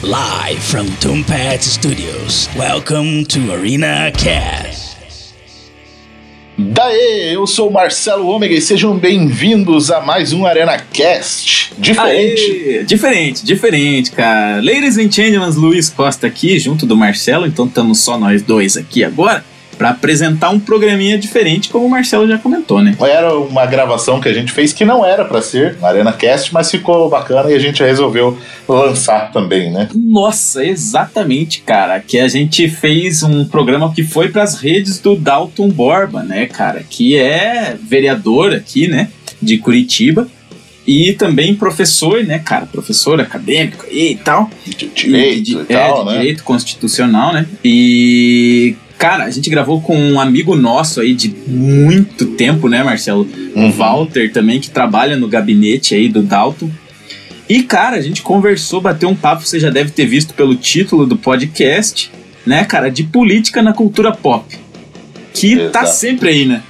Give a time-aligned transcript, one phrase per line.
[0.00, 2.48] Live from Tombat Studios.
[2.56, 4.96] Welcome to Arena Cast.
[6.56, 11.72] Daê, eu sou o Marcelo Ômega e sejam bem-vindos a mais um Arena Cast.
[11.76, 12.42] Diferente.
[12.42, 14.60] Aê, diferente, diferente, cara.
[14.62, 19.02] Ladies and gentlemen, Luiz Costa aqui, junto do Marcelo, então estamos só nós dois aqui
[19.02, 19.44] agora
[19.78, 22.96] para apresentar um programinha diferente, como o Marcelo já comentou, né?
[23.00, 26.52] Era uma gravação que a gente fez que não era para ser na Arena Cast,
[26.52, 28.36] mas ficou bacana e a gente resolveu
[28.68, 29.88] lançar também, né?
[29.94, 32.00] Nossa, exatamente, cara.
[32.00, 36.46] Que a gente fez um programa que foi para as redes do Dalton Borba, né,
[36.46, 36.82] cara?
[36.88, 39.08] Que é vereador aqui, né,
[39.40, 40.26] de Curitiba
[40.86, 44.50] e também professor, né, cara, professor acadêmico e tal.
[44.66, 46.18] De direito de, e, tal, é, de né?
[46.18, 47.46] direito constitucional, né?
[47.62, 53.26] E cara, a gente gravou com um amigo nosso aí de muito tempo, né, Marcelo?
[53.54, 53.68] Uhum.
[53.68, 56.68] O Walter também que trabalha no gabinete aí do Dalton.
[57.48, 61.06] E cara, a gente conversou, bateu um papo, você já deve ter visto pelo título
[61.06, 62.10] do podcast,
[62.44, 64.44] né, cara, de política na cultura pop.
[65.32, 65.96] Que tá Exato.
[65.96, 66.62] sempre aí, né?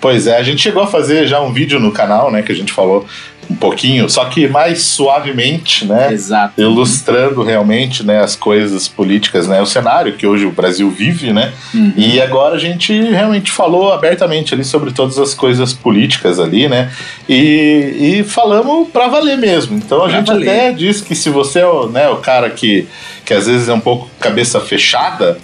[0.00, 2.54] Pois é, a gente chegou a fazer já um vídeo no canal, né, que a
[2.54, 3.06] gente falou
[3.48, 6.12] um pouquinho, só que mais suavemente, né?
[6.12, 6.60] Exato.
[6.60, 9.60] Ilustrando realmente né, as coisas políticas, né?
[9.62, 11.52] O cenário que hoje o Brasil vive, né?
[11.74, 11.92] Uhum.
[11.96, 16.90] E agora a gente realmente falou abertamente ali sobre todas as coisas políticas ali, né?
[17.28, 19.76] E, e falamos pra valer mesmo.
[19.76, 20.48] Então a Pra gente valer.
[20.48, 22.86] até diz que se você é o, né, o cara que,
[23.24, 25.38] que às vezes é um pouco cabeça fechada,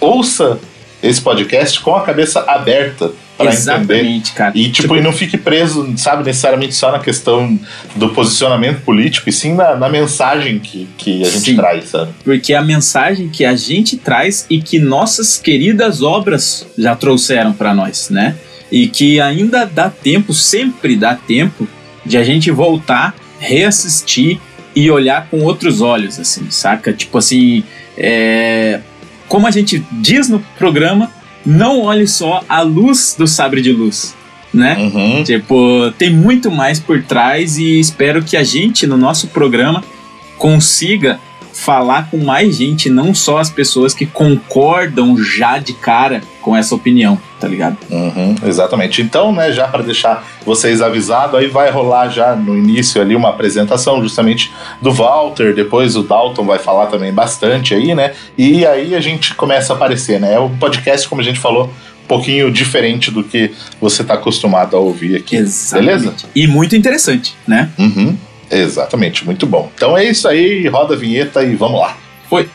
[0.00, 0.58] ouça
[1.02, 3.60] esse podcast com a cabeça aberta para entender.
[3.60, 4.52] Exatamente, cara.
[4.58, 7.58] E tipo, e não fique preso, sabe, necessariamente só na questão
[7.94, 11.56] do posicionamento político, e sim na, na mensagem que, que a gente Sim.
[11.56, 12.12] traz, sabe?
[12.24, 17.72] porque a mensagem que a gente traz e que nossas queridas obras já trouxeram para
[17.72, 18.34] nós, né?
[18.70, 21.66] E que ainda dá tempo, sempre dá tempo
[22.04, 24.40] de a gente voltar, reassistir
[24.74, 26.92] e olhar com outros olhos, assim, saca?
[26.92, 27.62] Tipo assim,
[27.96, 28.80] é...
[29.26, 31.10] como a gente diz no programa,
[31.48, 34.14] não olhe só a luz do sabre de luz,
[34.52, 34.76] né?
[34.76, 35.24] Uhum.
[35.24, 39.82] Tipo, tem muito mais por trás e espero que a gente, no nosso programa,
[40.36, 41.18] consiga
[41.52, 46.74] falar com mais gente, não só as pessoas que concordam já de cara com essa
[46.74, 47.76] opinião, tá ligado?
[47.90, 49.02] Uhum, exatamente.
[49.02, 53.30] Então, né, já para deixar vocês avisados, aí vai rolar já no início ali uma
[53.30, 58.14] apresentação justamente do Walter, depois o Dalton vai falar também bastante aí, né?
[58.36, 60.34] E aí a gente começa a aparecer, né?
[60.34, 61.66] É um podcast, como a gente falou,
[62.04, 65.36] um pouquinho diferente do que você tá acostumado a ouvir aqui.
[65.72, 66.14] Beleza?
[66.34, 67.68] E muito interessante, né?
[67.78, 68.16] Uhum,
[68.50, 69.70] exatamente, muito bom.
[69.74, 71.96] Então é isso aí, roda a vinheta e vamos lá.
[72.28, 72.48] Foi.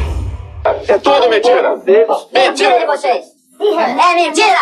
[0.87, 1.75] É tudo mentira.
[2.31, 3.25] Mentira de vocês!
[3.59, 4.59] É mentira!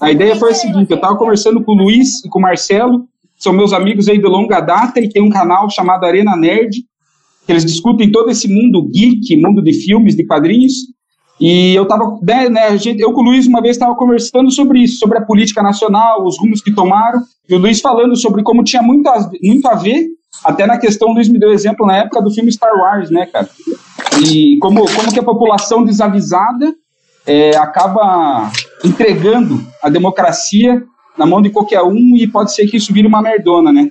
[0.00, 3.06] A ideia foi a seguinte: eu estava conversando com o Luiz e com o Marcelo,
[3.36, 6.84] são meus amigos aí de longa data e tem um canal chamado Arena Nerd,
[7.46, 10.72] que eles discutem todo esse mundo geek, mundo de filmes, de quadrinhos.
[11.40, 14.50] E eu tava, né, né, a gente, eu com o Luiz uma vez estava conversando
[14.52, 18.42] sobre isso, sobre a política nacional, os rumos que tomaram, e o Luiz falando sobre
[18.42, 20.06] como tinha muito a, muito a ver,
[20.44, 23.26] até na questão, o Luiz me deu exemplo na época do filme Star Wars, né,
[23.26, 23.48] cara?
[24.22, 26.74] E como, como que a população desavisada
[27.26, 28.50] é, acaba
[28.84, 30.82] entregando a democracia
[31.16, 33.88] na mão de qualquer um e pode ser que isso vire uma merdona, né?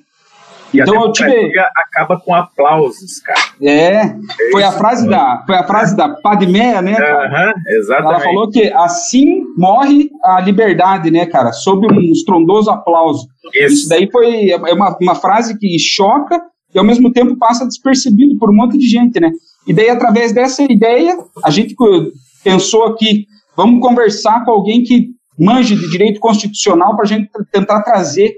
[0.73, 3.39] E Então a eu tive- acaba com aplausos, cara.
[3.61, 4.15] É,
[4.51, 6.95] foi a frase da, foi a frase da Padmé, né?
[6.95, 7.27] cara?
[7.27, 8.13] Aham, exatamente.
[8.15, 11.51] Ela falou que assim morre a liberdade, né, cara?
[11.51, 13.27] Sob um estrondoso aplauso.
[13.53, 13.89] Isso Isso.
[13.89, 16.41] daí foi é uma, uma frase que choca
[16.73, 19.31] e ao mesmo tempo passa despercebido por um monte de gente, né?
[19.67, 21.75] E daí, através dessa ideia, a gente
[22.43, 23.25] pensou aqui,
[23.55, 28.33] vamos conversar com alguém que manje de direito constitucional para a gente tentar trazer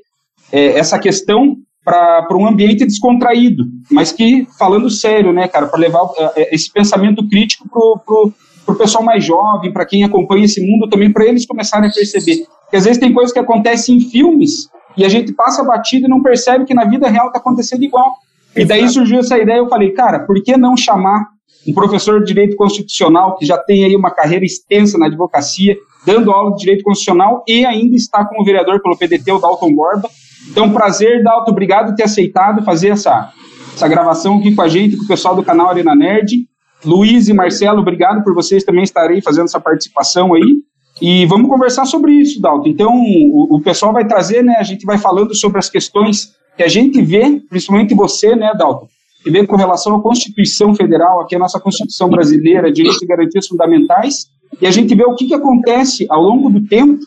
[0.51, 6.01] é, essa questão para um ambiente descontraído, mas que, falando sério, né, cara, para levar
[6.36, 8.33] é, esse pensamento crítico pro,
[8.66, 12.48] pro pessoal mais jovem, para quem acompanha esse mundo também, para eles começarem a perceber.
[12.63, 14.68] Porque às vezes tem coisas que acontecem em filmes
[14.98, 18.16] e a gente passa batido e não percebe que na vida real está acontecendo igual.
[18.56, 21.28] E daí surgiu essa ideia, eu falei, cara, por que não chamar
[21.68, 25.75] um professor de direito constitucional que já tem aí uma carreira extensa na advocacia,
[26.06, 30.10] dando aula de direito constitucional e ainda está como vereador pelo PDT, o Dalton Borba.
[30.50, 33.31] Então, prazer, Dalton, obrigado por ter aceitado fazer essa,
[33.74, 36.48] essa gravação aqui com a gente, com o pessoal do canal Arena Nerd.
[36.84, 40.62] Luiz e Marcelo, obrigado por vocês também estarem fazendo essa participação aí.
[41.02, 42.70] E vamos conversar sobre isso, Dalton.
[42.70, 44.56] Então, o, o pessoal vai trazer, né?
[44.58, 48.88] A gente vai falando sobre as questões que a gente vê, principalmente você, né, Dalton,
[49.24, 53.48] que vê com relação à Constituição Federal, aqui a nossa Constituição brasileira, direitos e garantias
[53.48, 54.28] fundamentais,
[54.62, 57.04] e a gente vê o que, que acontece ao longo do tempo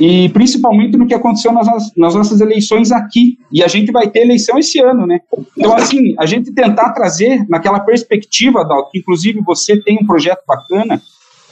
[0.00, 3.38] e principalmente no que aconteceu nas, nas, nossas eleições aqui.
[3.52, 5.20] E a gente vai ter eleição esse ano, né?
[5.58, 10.42] Então, assim, a gente tentar trazer naquela perspectiva, Dal, que inclusive você tem um projeto
[10.46, 11.02] bacana,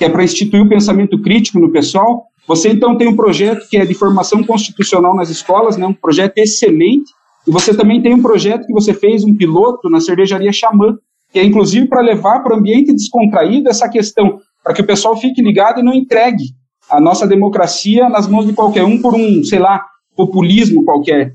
[0.04, 2.26] que é para instituir o pensamento crítico no pessoal.
[2.46, 5.86] Você, então, tem um projeto que é de formação constitucional nas escolas, né?
[5.86, 7.10] Um projeto excelente.
[7.48, 10.98] E você também tem um projeto que você fez, um piloto na cervejaria Xamã,
[11.32, 15.16] que é inclusive para levar para o ambiente descontraído essa questão, para que o pessoal
[15.16, 16.44] fique ligado e não entregue
[16.90, 19.82] a nossa democracia nas mãos de qualquer um por um, sei lá,
[20.14, 21.32] populismo qualquer.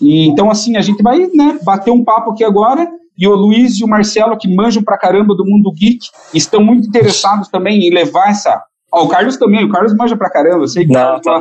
[0.00, 3.78] E, então, assim, a gente vai né, bater um papo aqui agora, e o Luiz
[3.78, 7.92] e o Marcelo, que manjam pra caramba do mundo geek, estão muito interessados também em
[7.92, 8.62] levar essa.
[8.92, 11.38] Ó, o Carlos também, o Carlos manja pra caramba, eu sei que Não, tá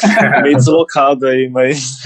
[0.42, 1.96] meio deslocado aí, mas.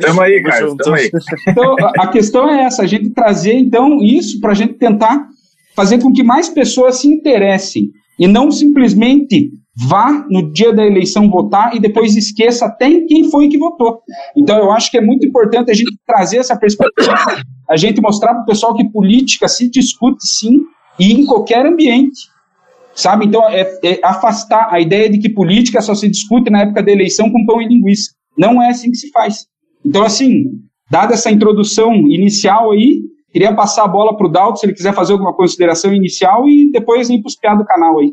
[0.00, 1.10] Tamo aí, Carlos, tamo aí.
[1.48, 5.26] Então, a questão é essa, a gente trazer, então, isso pra gente tentar
[5.74, 7.88] fazer com que mais pessoas se interessem
[8.18, 13.30] e não simplesmente vá no dia da eleição votar e depois esqueça até em quem
[13.30, 14.02] foi que votou.
[14.36, 17.14] Então eu acho que é muito importante a gente trazer essa perspectiva,
[17.68, 20.60] a gente mostrar para o pessoal que política se discute sim
[20.98, 22.30] e em qualquer ambiente.
[22.94, 23.24] Sabe?
[23.24, 26.92] Então é, é afastar a ideia de que política só se discute na época da
[26.92, 28.12] eleição com pão e linguiça.
[28.36, 29.46] Não é assim que se faz.
[29.84, 30.44] Então assim,
[30.90, 33.00] dada essa introdução inicial aí,
[33.32, 36.70] queria passar a bola para o Dalton se ele quiser fazer alguma consideração inicial e
[36.70, 38.12] depois ir para os do canal aí.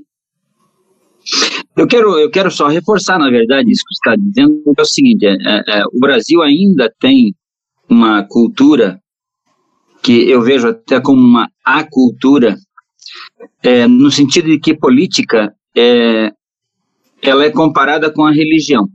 [1.76, 4.86] Eu quero, eu quero só reforçar, na verdade, isso que você está dizendo, é o
[4.86, 7.34] seguinte: é, é, é, o Brasil ainda tem
[7.88, 9.00] uma cultura
[10.02, 12.56] que eu vejo até como uma acultura,
[13.64, 16.32] é, no sentido de que política é,
[17.22, 18.88] ela é comparada com a religião.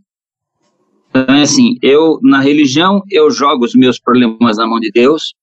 [1.11, 5.35] Então, é assim, eu, na religião, eu jogo os meus problemas na mão de Deus,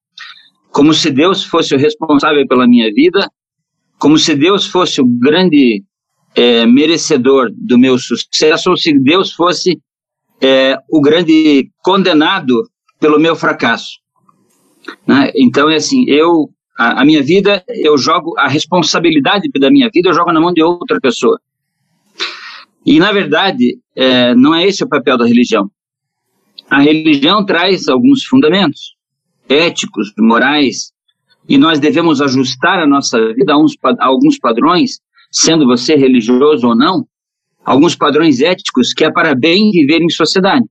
[0.71, 3.29] como se Deus fosse o responsável pela minha vida,
[3.97, 5.83] como se Deus fosse o grande
[6.35, 9.81] é, merecedor do meu sucesso ou se Deus fosse
[10.41, 12.63] é, o grande condenado
[12.99, 13.99] pelo meu fracasso.
[15.05, 15.31] Né?
[15.35, 20.09] Então é assim, eu a, a, minha vida eu jogo a responsabilidade da minha vida
[20.09, 21.39] eu jogo na mão de outra pessoa.
[22.85, 25.69] E na verdade é, não é esse o papel da religião.
[26.69, 28.95] A religião traz alguns fundamentos
[29.49, 30.93] éticos, morais,
[31.47, 34.99] e nós devemos ajustar a nossa vida a, uns, a alguns padrões
[35.31, 37.05] sendo você religioso ou não,
[37.63, 40.65] alguns padrões éticos que é para bem viver em sociedade.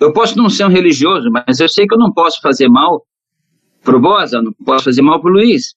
[0.00, 3.02] Eu posso não ser um religioso, mas eu sei que eu não posso fazer mal
[3.82, 5.74] para o Bosa, não posso fazer mal para o Luiz.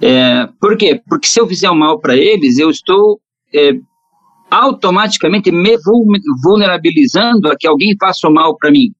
[0.00, 1.00] É, por quê?
[1.08, 3.20] Porque se eu fizer mal para eles, eu estou
[3.54, 3.72] é,
[4.50, 5.76] automaticamente me
[6.42, 8.92] vulnerabilizando a que alguém faça mal para mim.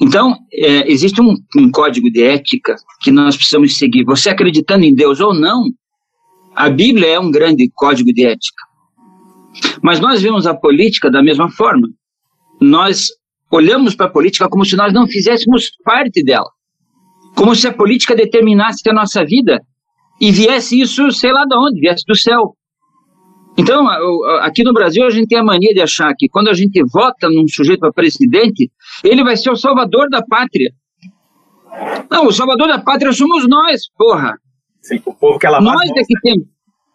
[0.00, 4.04] Então, é, existe um, um código de ética que nós precisamos seguir.
[4.04, 5.64] Você acreditando em Deus ou não,
[6.58, 8.64] a Bíblia é um grande código de ética.
[9.80, 11.88] Mas nós vemos a política da mesma forma.
[12.60, 13.10] Nós
[13.48, 16.50] olhamos para a política como se nós não fizéssemos parte dela.
[17.36, 19.60] Como se a política determinasse a nossa vida
[20.20, 22.56] e viesse isso, sei lá de onde, viesse do céu.
[23.56, 23.88] Então,
[24.40, 27.28] aqui no Brasil, a gente tem a mania de achar que quando a gente vota
[27.30, 28.68] num sujeito para presidente,
[29.04, 30.72] ele vai ser o salvador da pátria.
[32.10, 34.36] Não, o salvador da pátria somos nós, porra.
[34.88, 36.46] Sim, o povo quer lavar Nós é que temos.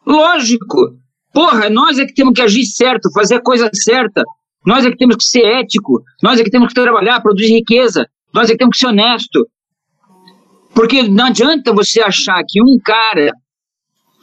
[0.05, 0.97] Lógico.
[1.31, 4.23] Porra, nós é que temos que agir certo, fazer a coisa certa.
[4.65, 6.01] Nós é que temos que ser ético.
[6.21, 8.07] Nós é que temos que trabalhar, produzir riqueza.
[8.33, 9.47] Nós é que temos que ser honesto.
[10.73, 13.31] Porque não adianta você achar que um cara.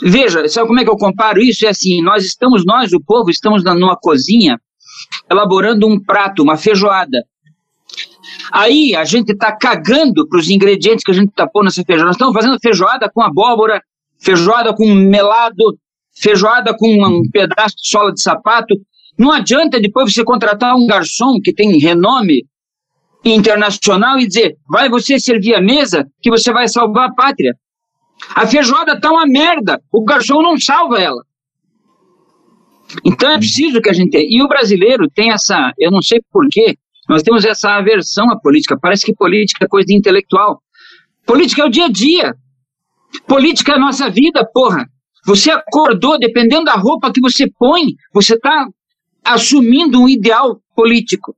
[0.02, 1.64] Veja, sabe como é que eu comparo isso?
[1.64, 4.58] É assim: nós estamos, nós, o povo, estamos numa cozinha
[5.30, 7.24] elaborando um prato, uma feijoada.
[8.52, 12.06] Aí a gente está cagando para os ingredientes que a gente está pondo nessa feijoada.
[12.06, 13.82] Nós estamos fazendo feijoada com abóbora,
[14.18, 15.78] feijoada com melado,
[16.14, 18.74] feijoada com um pedaço de sola de sapato.
[19.18, 22.44] Não adianta depois você contratar um garçom que tem renome
[23.24, 27.54] internacional e dizer, vai você servir a mesa que você vai salvar a pátria.
[28.34, 31.22] A feijoada está uma merda, o garçom não salva ela.
[33.04, 34.16] Então é preciso que a gente.
[34.16, 35.72] E o brasileiro tem essa.
[35.78, 36.76] Eu não sei porquê,
[37.10, 38.78] nós temos essa aversão à política.
[38.80, 40.62] Parece que política é coisa de intelectual.
[41.26, 42.36] Política é o dia a dia.
[43.26, 44.88] Política é a nossa vida, porra.
[45.26, 48.68] Você acordou, dependendo da roupa que você põe, você está
[49.24, 51.34] assumindo um ideal político.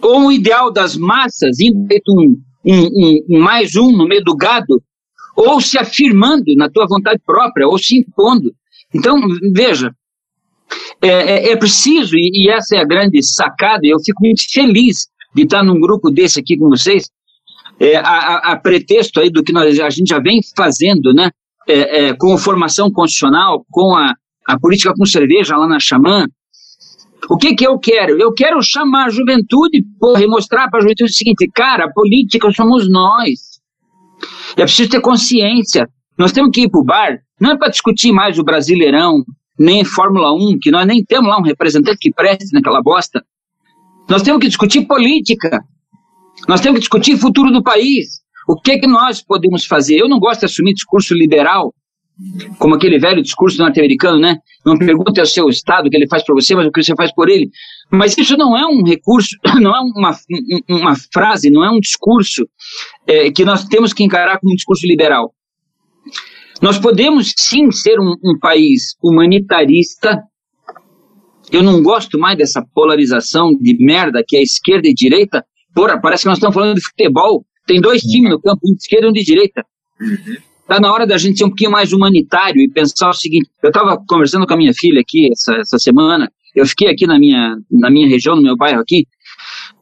[0.00, 4.82] Ou um ideal das massas, indo um, um, um, mais um no meio do gado,
[5.36, 8.54] ou se afirmando na tua vontade própria, ou se impondo.
[8.94, 9.20] Então,
[9.52, 9.94] veja,
[11.00, 15.06] é, é, é preciso, e, e, essa é a grande sacada, eu fico muito feliz
[15.34, 17.08] de estar num grupo desse aqui com vocês,
[17.80, 21.30] é, a, a, pretexto aí do que nós, a gente já vem fazendo, né,
[21.68, 24.14] é, é, com formação constitucional, com a,
[24.46, 26.26] a política com cerveja lá na Xamã,
[27.30, 28.20] o que que eu quero?
[28.20, 29.78] Eu quero chamar a juventude,
[30.18, 33.60] e mostrar para a juventude o seguinte, cara, a política somos nós.
[34.56, 35.88] É preciso ter consciência.
[36.18, 39.24] Nós temos que ir para o bar, não é para discutir mais o Brasileirão,
[39.58, 43.24] nem Fórmula 1, que nós nem temos lá um representante que preste naquela bosta.
[44.08, 45.62] Nós temos que discutir política.
[46.48, 48.22] Nós temos que discutir futuro do país.
[48.48, 49.98] O que que nós podemos fazer?
[49.98, 51.72] Eu não gosto de assumir discurso liberal,
[52.58, 54.36] como aquele velho discurso norte-americano, né?
[54.64, 56.94] Não pergunte ao seu Estado o que ele faz por você, mas o que você
[56.94, 57.50] faz por ele.
[57.90, 60.16] Mas isso não é um recurso, não é uma,
[60.68, 62.46] uma frase, não é um discurso
[63.06, 65.32] é, que nós temos que encarar como um discurso liberal.
[66.62, 70.22] Nós podemos sim ser um, um país humanitarista.
[71.50, 75.44] Eu não gosto mais dessa polarização de merda que é esquerda e direita.
[75.74, 77.44] Porra, parece que nós estamos falando de futebol.
[77.66, 79.64] Tem dois times no campo, um de esquerda e um de direita.
[80.60, 83.68] Está na hora da gente ser um pouquinho mais humanitário e pensar o seguinte: eu
[83.68, 87.56] estava conversando com a minha filha aqui essa, essa semana, eu fiquei aqui na minha,
[87.70, 89.06] na minha região, no meu bairro aqui,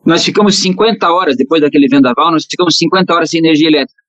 [0.05, 4.01] nós ficamos 50 horas, depois daquele vendaval, nós ficamos 50 horas sem energia elétrica.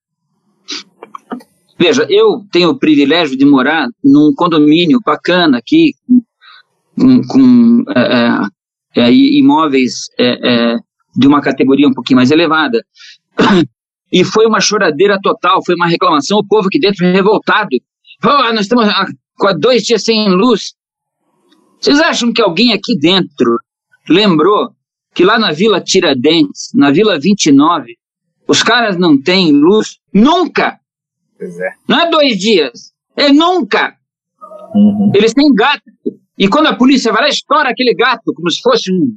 [1.82, 5.94] Veja, eu tenho o privilégio de morar num condomínio bacana aqui,
[6.96, 10.76] com, com é, é, é imóveis é, é,
[11.16, 12.78] de uma categoria um pouquinho mais elevada.
[14.12, 17.70] E foi uma choradeira total, foi uma reclamação, o povo aqui dentro revoltado.
[18.22, 20.74] Oh, nós estamos há dois dias sem luz.
[21.80, 23.58] Vocês acham que alguém aqui dentro
[24.08, 24.70] lembrou
[25.14, 27.96] que lá na Vila Tiradentes, na Vila 29,
[28.46, 30.78] os caras não têm luz nunca?
[31.42, 31.72] É.
[31.88, 33.94] Não é dois dias, é nunca.
[34.74, 35.12] Uhum.
[35.14, 35.82] Eles têm gato.
[36.38, 39.16] E quando a polícia vai lá, estoura aquele gato, como se fosse um,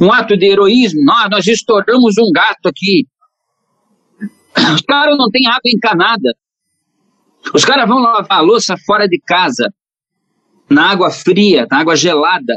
[0.00, 1.02] um ato de heroísmo.
[1.04, 3.06] Nós, nós estouramos um gato aqui.
[4.74, 6.34] Os caras não têm água encanada.
[7.54, 9.72] Os caras vão lavar a louça fora de casa,
[10.68, 12.54] na água fria, na água gelada,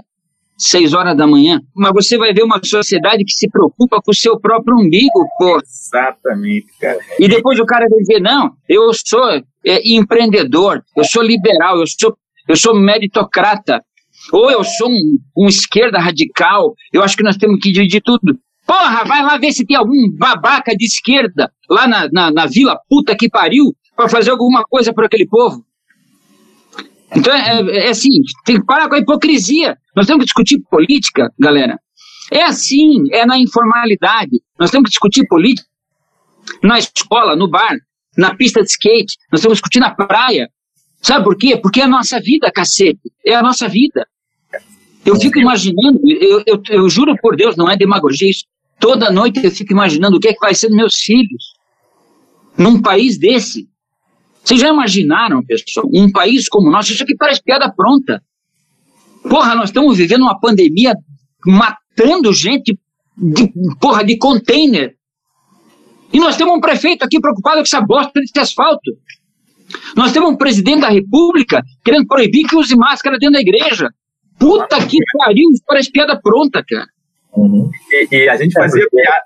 [0.63, 1.61] seis horas da manhã.
[1.75, 5.59] Mas você vai ver uma sociedade que se preocupa com o seu próprio umbigo, pô.
[5.59, 6.99] Exatamente, cara.
[7.19, 9.23] E depois o cara vai dizer, não, eu sou
[9.65, 12.15] é, empreendedor, eu sou liberal, eu sou,
[12.47, 13.83] eu sou meritocrata,
[14.31, 18.37] ou eu sou um, um esquerda radical, eu acho que nós temos que dividir tudo.
[18.65, 22.79] Porra, vai lá ver se tem algum babaca de esquerda lá na, na, na vila
[22.87, 25.63] puta que pariu para fazer alguma coisa por aquele povo.
[27.15, 28.09] Então é, é, assim,
[28.45, 29.77] tem que parar com a hipocrisia.
[29.95, 31.79] Nós temos que discutir política, galera.
[32.31, 34.41] É assim, é na informalidade.
[34.59, 35.67] Nós temos que discutir política
[36.61, 37.77] na escola, no bar,
[38.17, 39.17] na pista de skate.
[39.31, 40.49] Nós temos que discutir na praia.
[41.01, 41.57] Sabe por quê?
[41.57, 43.11] Porque é a nossa vida, cacete.
[43.25, 44.07] É a nossa vida.
[45.05, 48.45] Eu fico imaginando, eu, eu, eu juro por Deus, não é demagogia isso.
[48.79, 51.53] Toda noite eu fico imaginando o que é que vai ser dos meus filhos
[52.57, 53.67] num país desse.
[54.43, 56.91] Vocês já imaginaram, pessoal, um país como o nosso?
[56.91, 58.21] Isso aqui parece piada pronta.
[59.29, 60.93] Porra, nós estamos vivendo uma pandemia
[61.45, 62.77] matando gente
[63.17, 64.95] de, porra, de container.
[66.11, 68.91] E nós temos um prefeito aqui preocupado com essa bosta desse asfalto.
[69.95, 73.89] Nós temos um presidente da república querendo proibir que use máscara dentro da igreja.
[74.37, 76.87] Puta que pariu, isso parece piada pronta, cara.
[77.35, 77.71] Uhum.
[77.91, 79.23] E, e, a gente fazia piada.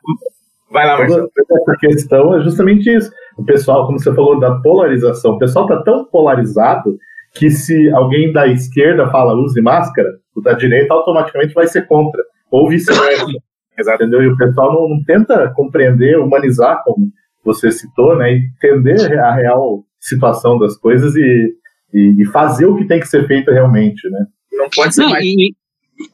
[0.69, 1.29] Vai lá, Marcelo.
[1.37, 3.11] Essa questão é justamente isso.
[3.37, 6.97] O pessoal, como você falou, da polarização, o pessoal está tão polarizado
[7.33, 12.23] que se alguém da esquerda fala use máscara, o da direita automaticamente vai ser contra,
[12.51, 13.25] ou vice-versa.
[13.93, 14.23] Entendeu?
[14.23, 17.11] E o pessoal não, não, tenta compreender, humanizar, como
[17.45, 18.31] você citou, né?
[18.33, 21.53] Entender a real situação das coisas e,
[21.93, 24.25] e, e fazer o que tem que ser feito realmente, né?
[24.51, 25.53] Não pode ser mais e,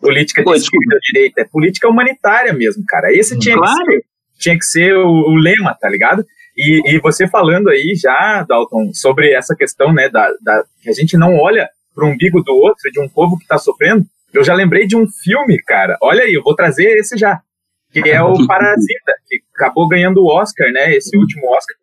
[0.02, 3.14] política de esquerda ou direita, é política humanitária mesmo, cara.
[3.14, 3.78] Esse tinha claro.
[3.78, 4.02] que ser,
[4.40, 6.26] tinha que ser o, o lema, tá ligado?
[6.56, 10.94] E, e, você falando aí já, Dalton, sobre essa questão, né, da, da que a
[10.94, 14.44] gente não olha para o umbigo do outro, de um povo que está sofrendo, eu
[14.44, 15.98] já lembrei de um filme, cara.
[16.02, 17.42] Olha aí, eu vou trazer esse já,
[17.92, 21.76] que é o Parasita, que acabou ganhando o Oscar, né, esse último Oscar.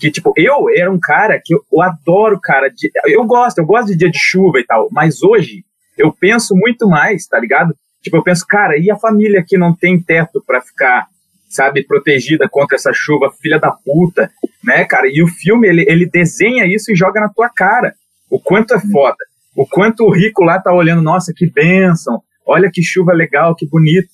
[0.00, 3.66] Que, tipo, eu era um cara que eu, eu adoro, cara, de, eu gosto, eu
[3.66, 5.64] gosto de dia de chuva e tal, mas hoje
[5.96, 7.74] eu penso muito mais, tá ligado?
[8.02, 11.06] Tipo, eu penso, cara, e a família que não tem teto para ficar
[11.48, 14.30] sabe, protegida contra essa chuva, filha da puta,
[14.62, 15.06] né, cara?
[15.08, 17.94] E o filme, ele, ele desenha isso e joga na tua cara.
[18.30, 19.16] O quanto é foda.
[19.56, 23.68] O quanto o rico lá tá olhando, nossa, que bênção, olha que chuva legal, que
[23.68, 24.08] bonito.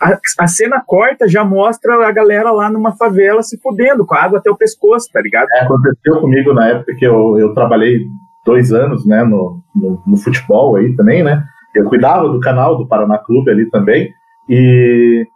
[0.00, 4.22] A, a cena corta já mostra a galera lá numa favela se fudendo, com a
[4.22, 5.48] água até o pescoço, tá ligado?
[5.52, 8.00] É, aconteceu comigo na época que eu, eu trabalhei
[8.46, 11.44] dois anos, né, no, no, no futebol aí também, né?
[11.74, 14.10] Eu cuidava do canal do Paraná Clube ali também,
[14.48, 15.26] e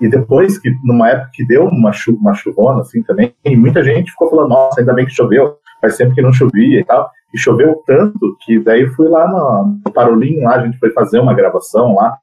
[0.00, 4.10] e depois que, numa época que deu uma, chu uma chuvona, assim, também, muita gente
[4.10, 7.10] ficou falando, nossa, ainda bem que choveu, faz tempo que não chovia e tal.
[7.34, 11.34] E choveu tanto que daí fui lá no, no lá a gente foi fazer uma
[11.34, 12.16] gravação lá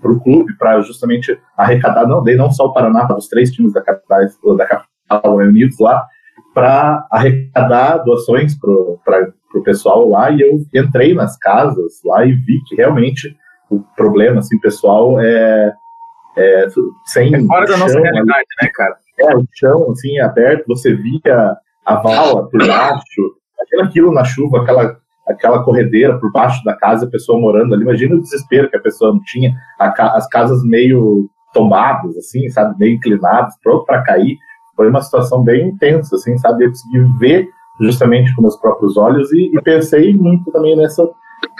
[0.00, 3.52] para o clube, para justamente arrecadar, não, daí não só o Paraná, mas os três
[3.52, 6.06] times da capital, da capital unidos lá,
[6.52, 10.30] para arrecadar doações para o pessoal lá.
[10.30, 13.36] E eu entrei nas casas lá e vi que realmente
[13.70, 15.72] o problema, assim, pessoal, é
[16.40, 16.66] é,
[17.06, 18.96] sem é fora da nossa realidade, né, cara?
[19.18, 24.62] É, o chão, assim, aberto, você via a vala por baixo, aquilo, aquilo na chuva,
[24.62, 24.96] aquela,
[25.28, 28.80] aquela corredeira por baixo da casa, a pessoa morando ali, imagina o desespero que a
[28.82, 34.38] pessoa não tinha, a, as casas meio tombadas, assim, sabe, meio inclinadas, pronto para cair,
[34.76, 37.48] foi uma situação bem intensa, assim, sabe, eu consegui ver
[37.80, 41.06] justamente com meus próprios olhos e, e pensei muito também nessa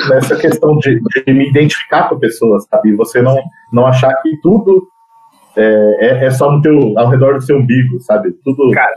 [0.09, 2.91] nessa questão de, de, me identificar com a pessoa, sabe?
[2.91, 3.37] E você não,
[3.73, 4.87] não achar que tudo
[5.57, 8.33] é, é, é, só no teu, ao redor do seu umbigo, sabe?
[8.45, 8.71] Tudo.
[8.73, 8.95] Cara,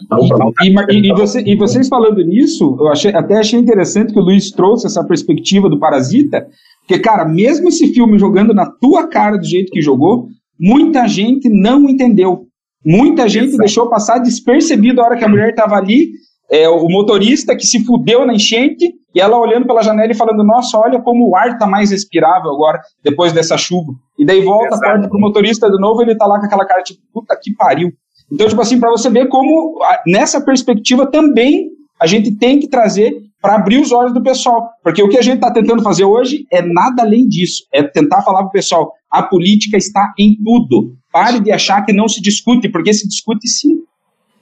[0.62, 4.24] e, e, e, você, e vocês falando nisso, eu achei, até achei interessante que o
[4.24, 6.48] Luiz trouxe essa perspectiva do Parasita,
[6.86, 10.28] porque, cara, mesmo esse filme jogando na tua cara do jeito que jogou,
[10.60, 12.46] muita gente não entendeu.
[12.86, 13.60] Muita gente Exato.
[13.60, 16.12] deixou passar despercebido a hora que a mulher estava ali
[16.54, 20.44] é, o motorista que se fudeu na enchente e ela olhando pela janela e falando:
[20.44, 23.92] Nossa, olha como o ar está mais respirável agora, depois dessa chuva.
[24.20, 27.02] E daí volta, corta pro motorista de novo ele tá lá com aquela cara tipo:
[27.12, 27.92] Puta que pariu.
[28.32, 31.70] Então, tipo assim, para você ver como nessa perspectiva também
[32.00, 34.70] a gente tem que trazer para abrir os olhos do pessoal.
[34.84, 37.64] Porque o que a gente está tentando fazer hoje é nada além disso.
[37.74, 40.94] É tentar falar para o pessoal: a política está em tudo.
[41.12, 43.78] Pare de achar que não se discute, porque se discute sim.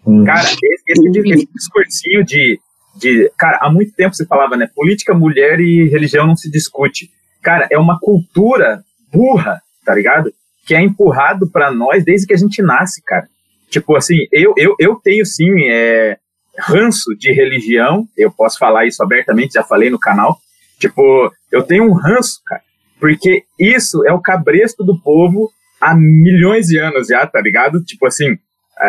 [0.06, 0.24] Hum.
[0.24, 2.60] Cara, esse, esse, esse discursinho de,
[2.96, 3.32] de.
[3.38, 4.70] Cara, há muito tempo se falava, né?
[4.74, 7.10] Política, mulher e religião não se discute.
[7.42, 10.32] Cara, é uma cultura burra, tá ligado?
[10.66, 13.28] Que é empurrado para nós desde que a gente nasce, cara.
[13.70, 16.18] Tipo assim, eu, eu, eu tenho sim é,
[16.58, 20.38] ranço de religião, eu posso falar isso abertamente, já falei no canal.
[20.80, 22.62] Tipo, eu tenho um ranço, cara,
[23.00, 27.84] porque isso é o cabresto do povo há milhões de anos já, tá ligado?
[27.84, 28.38] Tipo assim,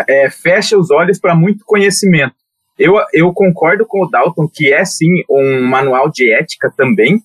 [0.09, 2.35] é, fecha os olhos para muito conhecimento.
[2.79, 7.21] Eu, eu concordo com o Dalton que é sim um manual de ética também,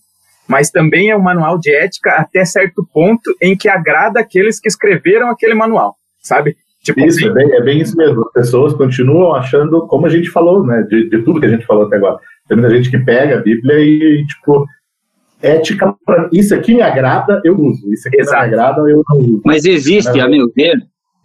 [0.48, 4.67] mas também é um manual de ética até certo ponto em que agrada aqueles que
[4.67, 6.56] escreveram aquele manual, sabe?
[6.84, 8.22] Tipo isso, assim, é, bem, é, bem, isso mesmo.
[8.28, 11.65] As pessoas continuam achando, como a gente falou, né, de, de tudo que a gente
[11.65, 12.17] falou até agora.
[12.48, 14.65] Tem muita gente que pega a Bíblia e, tipo,
[15.41, 17.91] ética, pra, isso aqui me agrada, eu uso.
[17.91, 18.38] Isso aqui Exato.
[18.38, 19.41] não me agrada, eu não uso.
[19.43, 20.78] Mas existe, a meu ver,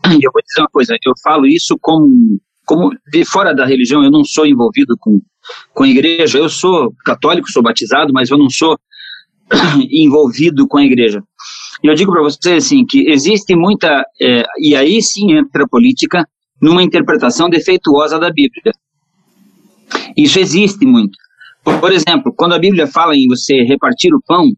[0.05, 4.11] eu vou dizer uma coisa, eu falo isso como, como de fora da religião, eu
[4.11, 5.21] não sou envolvido com,
[5.73, 8.79] com a igreja, eu sou católico, sou batizado, mas eu não sou
[9.91, 11.23] envolvido com a igreja.
[11.83, 15.69] E eu digo para vocês assim, que existe muita, é, e aí sim entra a
[15.69, 16.27] política,
[16.61, 18.73] numa interpretação defeituosa da Bíblia.
[20.17, 21.19] Isso existe muito.
[21.65, 24.53] Por exemplo, quando a Bíblia fala em você repartir o pão,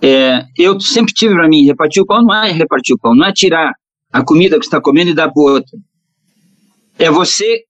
[0.00, 3.26] é, eu sempre tive para mim, repartir o pão não é repartir o pão, não
[3.26, 3.72] é tirar
[4.12, 5.78] a comida que está comendo e dar para o outro.
[6.98, 7.64] É você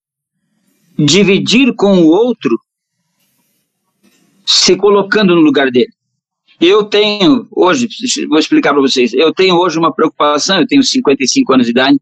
[0.98, 2.59] dividir com o outro,
[4.44, 5.92] se colocando no lugar dele.
[6.61, 7.88] Eu tenho hoje,
[8.28, 12.00] vou explicar para vocês, eu tenho hoje uma preocupação, eu tenho 55 anos de idade,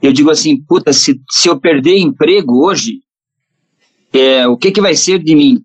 [0.00, 3.00] eu digo assim, puta, se, se eu perder emprego hoje,
[4.12, 5.62] é, o que, que vai ser de mim?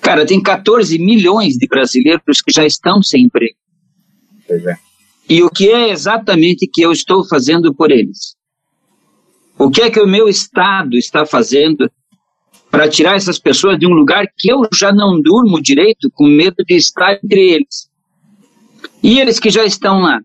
[0.00, 3.56] Cara, tem 14 milhões de brasileiros que já estão sem emprego.
[4.46, 4.76] Pois é.
[5.28, 8.36] E o que é exatamente que eu estou fazendo por eles?
[9.58, 11.90] O que é que o meu Estado está fazendo
[12.70, 16.56] para tirar essas pessoas de um lugar que eu já não durmo direito com medo
[16.66, 17.88] de estar entre eles?
[19.02, 20.20] E eles que já estão lá.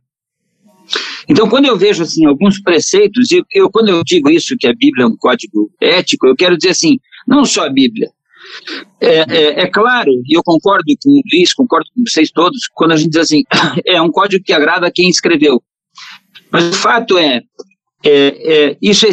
[1.30, 4.74] Então, quando eu vejo assim alguns preceitos, e eu, quando eu digo isso que a
[4.74, 8.10] Bíblia é um código ético, eu quero dizer assim, não só a Bíblia,
[9.02, 12.92] é, é, é, claro, e eu concordo com o Luiz, concordo com vocês todos, quando
[12.92, 13.44] a gente diz assim,
[13.86, 15.62] é um código que agrada quem escreveu.
[16.52, 17.42] Mas o fato é,
[18.04, 19.06] é, é isso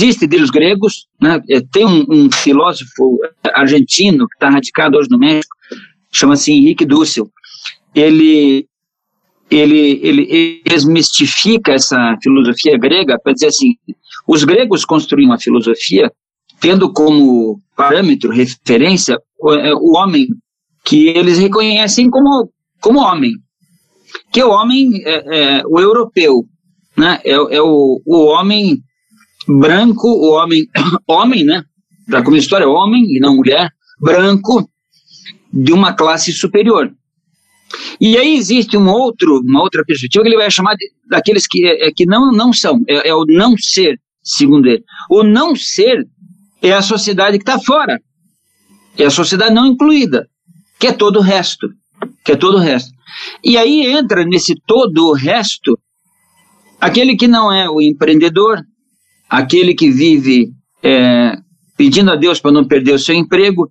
[0.00, 1.40] existe desde os gregos, né?
[1.48, 3.18] É, tem um, um, filósofo
[3.54, 5.54] argentino que está radicado hoje no México,
[6.12, 7.30] chama-se Henrique Dussel.
[7.94, 8.66] Ele,
[9.50, 13.74] ele, ele desmistifica essa filosofia grega para dizer assim:
[14.26, 16.10] os gregos construíam a filosofia
[16.60, 20.26] tendo como parâmetro, referência, o, é, o homem
[20.84, 23.32] que eles reconhecem como, como homem.
[24.32, 26.44] Que o homem, é, é, o europeu,
[26.96, 27.20] né?
[27.24, 28.78] é, é o, o homem
[29.46, 30.66] branco, o homem,
[31.08, 31.62] homem, né?
[32.06, 34.68] Para como história, homem e não mulher, branco,
[35.52, 36.90] de uma classe superior.
[38.00, 41.66] E aí existe um outro, uma outra perspectiva que ele vai chamar de, daqueles que,
[41.66, 44.82] é, que não, não são, é, é, o não ser, segundo ele.
[45.08, 46.04] O não ser
[46.62, 48.00] é a sociedade que está fora,
[48.96, 50.28] é a sociedade não incluída,
[50.78, 51.68] que é todo o resto,
[52.24, 52.90] que é todo o resto.
[53.44, 55.78] E aí entra nesse todo o resto
[56.80, 58.62] aquele que não é o empreendedor,
[59.28, 60.50] aquele que vive
[60.82, 61.36] é,
[61.76, 63.70] pedindo a Deus para não perder o seu emprego.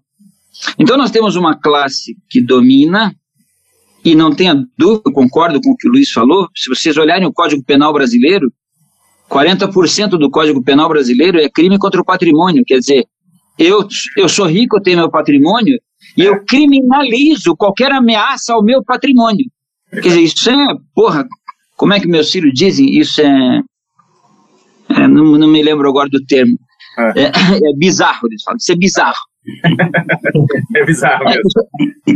[0.78, 3.13] Então nós temos uma classe que domina,
[4.04, 7.34] e não tenha dúvida, concordo com o que o Luiz falou, se vocês olharem o
[7.34, 8.52] Código Penal brasileiro,
[9.29, 13.05] 40% do Código Penal brasileiro é crime contra o patrimônio, quer dizer,
[13.57, 13.87] eu,
[14.17, 15.77] eu sou rico, eu tenho meu patrimônio,
[16.17, 19.45] e eu criminalizo qualquer ameaça ao meu patrimônio.
[19.91, 20.55] Quer dizer, isso é,
[20.95, 21.27] porra,
[21.75, 22.97] como é que meus filhos dizem?
[22.97, 23.61] Isso é,
[24.89, 26.57] é não, não, me lembro agora do termo.
[26.97, 27.27] É, é,
[27.69, 29.23] é bizarro, eles falam, isso é bizarro.
[30.75, 31.41] é bizarro mesmo.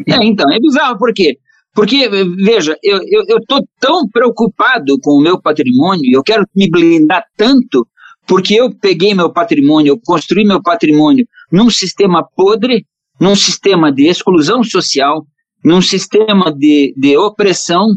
[0.08, 1.38] É, então, é bizarro, por quê?
[1.74, 7.88] Porque, veja, eu estou tão preocupado com o meu patrimônio, eu quero me blindar tanto,
[8.28, 12.86] porque eu peguei meu patrimônio, eu construí meu patrimônio num sistema podre,
[13.20, 15.26] num sistema de exclusão social,
[15.66, 17.88] num sistema de, de opressão,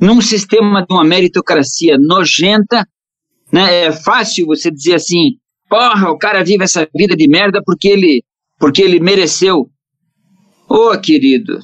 [0.00, 2.86] num sistema de uma meritocracia nojenta.
[3.52, 3.86] Né?
[3.86, 5.36] É fácil você dizer assim,
[5.68, 8.24] porra, o cara vive essa vida de merda porque ele,
[8.58, 9.68] porque ele mereceu.
[10.68, 11.58] Ô, oh, querido,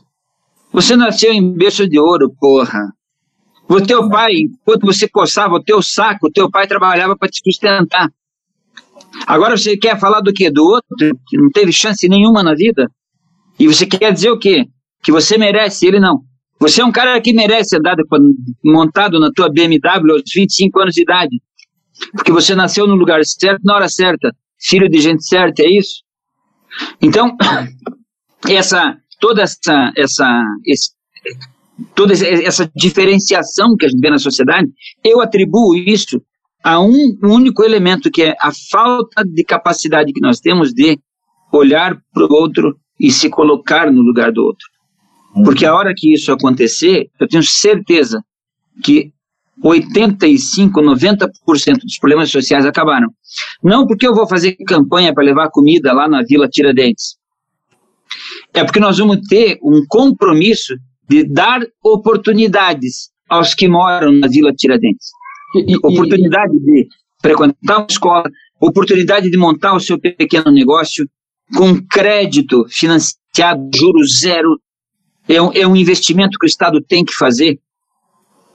[0.73, 2.93] você nasceu em berço de ouro, porra.
[3.69, 7.41] O teu pai, enquanto você coçava o teu saco, o teu pai trabalhava para te
[7.45, 8.11] sustentar.
[9.27, 10.51] Agora você quer falar do quê?
[10.51, 12.87] Do outro, que não teve chance nenhuma na vida?
[13.59, 14.67] E você quer dizer o quê?
[15.03, 16.23] Que você merece, ele não.
[16.59, 17.97] Você é um cara que merece andar
[18.65, 21.41] montado na tua BMW aos 25 anos de idade.
[22.13, 24.35] Porque você nasceu no lugar certo, na hora certa.
[24.61, 26.03] Filho de gente certa, é isso?
[27.01, 27.37] Então,
[28.49, 30.91] essa toda essa, essa, esse,
[31.95, 34.69] toda essa diferenciação que a gente vê na sociedade,
[35.05, 36.21] eu atribuo isso
[36.65, 40.99] a um único elemento, que é a falta de capacidade que nós temos de
[41.53, 44.67] olhar para o outro e se colocar no lugar do outro.
[45.45, 48.23] Porque a hora que isso acontecer, eu tenho certeza
[48.83, 49.13] que
[49.63, 51.29] 85, 90%
[51.83, 53.09] dos problemas sociais acabaram.
[53.63, 57.20] Não porque eu vou fazer campanha para levar comida lá na Vila Tiradentes
[58.53, 60.75] é porque nós vamos ter um compromisso
[61.09, 65.09] de dar oportunidades aos que moram na Vila Tiradentes.
[65.55, 66.87] E, e, oportunidade de
[67.21, 71.09] frequentar uma escola, oportunidade de montar o seu pequeno negócio
[71.57, 74.61] com crédito financiado, juros zero.
[75.29, 77.59] É um, é um investimento que o Estado tem que fazer.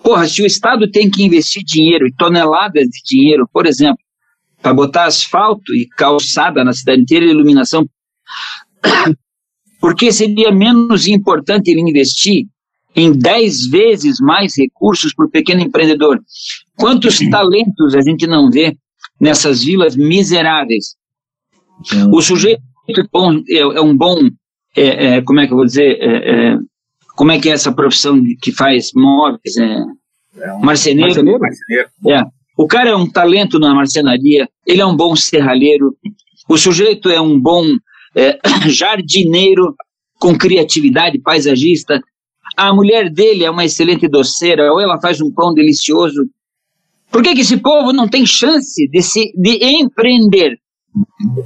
[0.03, 4.03] Porra, se o Estado tem que investir dinheiro, toneladas de dinheiro, por exemplo,
[4.61, 7.87] para botar asfalto e calçada na cidade inteira, iluminação,
[9.79, 12.45] porque seria menos importante ele investir
[12.95, 16.19] em 10 vezes mais recursos para o pequeno empreendedor.
[16.77, 18.75] Quantos talentos a gente não vê
[19.19, 20.95] nessas vilas miseráveis?
[22.11, 22.61] O sujeito
[23.49, 24.29] é, é um bom,
[24.75, 26.57] é, é, como é que eu vou dizer, é, é,
[27.15, 29.57] como é que é essa profissão que faz móveis?
[29.57, 31.09] É, um marceneiro.
[31.39, 31.39] marceneiro.
[32.07, 32.23] É.
[32.57, 35.93] O cara é um talento na marcenaria, ele é um bom serralheiro,
[36.47, 37.65] o sujeito é um bom
[38.15, 39.75] é, jardineiro
[40.19, 42.01] com criatividade, paisagista.
[42.55, 46.21] A mulher dele é uma excelente doceira, ou ela faz um pão delicioso.
[47.11, 50.57] Por que, que esse povo não tem chance de, se, de empreender?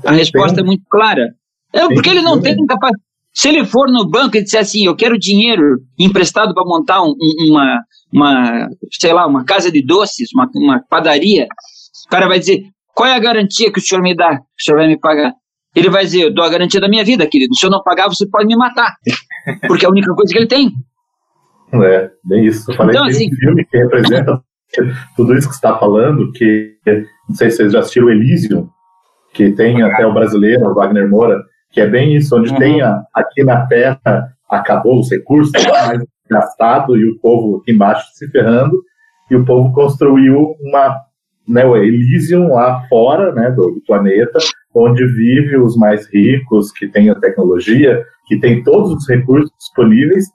[0.05, 1.33] A resposta é muito clara.
[1.73, 3.03] É porque ele não tem capacidade.
[3.33, 7.13] Se ele for no banco e disser assim, eu quero dinheiro emprestado para montar um,
[7.47, 7.79] uma,
[8.11, 11.47] uma, sei lá, uma casa de doces, uma, uma padaria,
[12.05, 14.63] o cara vai dizer, qual é a garantia que o senhor me dá, que o
[14.65, 15.33] senhor vai me pagar?
[15.75, 17.55] Ele vai dizer: Eu dou a garantia da minha vida, querido.
[17.55, 18.95] Se eu não pagar, você pode me matar.
[19.67, 20.71] Porque é a única coisa que ele tem.
[21.73, 22.71] É, bem isso.
[22.71, 24.41] Eu falei então, assim, um filme que representa
[25.15, 26.75] tudo isso que você está falando, que
[27.27, 28.67] não sei se vocês já assistiram Elysium,
[29.33, 32.57] que tem até o brasileiro, o Wagner Moura, que é bem isso, onde uhum.
[32.57, 33.99] tem a, aqui na Terra
[34.49, 38.81] acabou os recursos, mais gastado e o povo aqui embaixo se ferrando,
[39.29, 40.99] e o povo construiu uma,
[41.47, 44.39] né, o Elysium lá fora, né, do, do planeta,
[44.75, 50.25] onde vive os mais ricos, que tem a tecnologia, que tem todos os recursos disponíveis,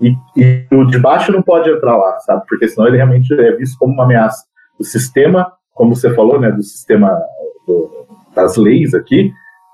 [0.00, 2.42] e, e o de baixo não pode entrar lá, sabe?
[2.48, 4.44] Porque senão ele realmente é visto como uma ameaça.
[4.78, 7.18] O sistema, como você falou, né, do sistema
[7.66, 9.32] do, das leis aqui,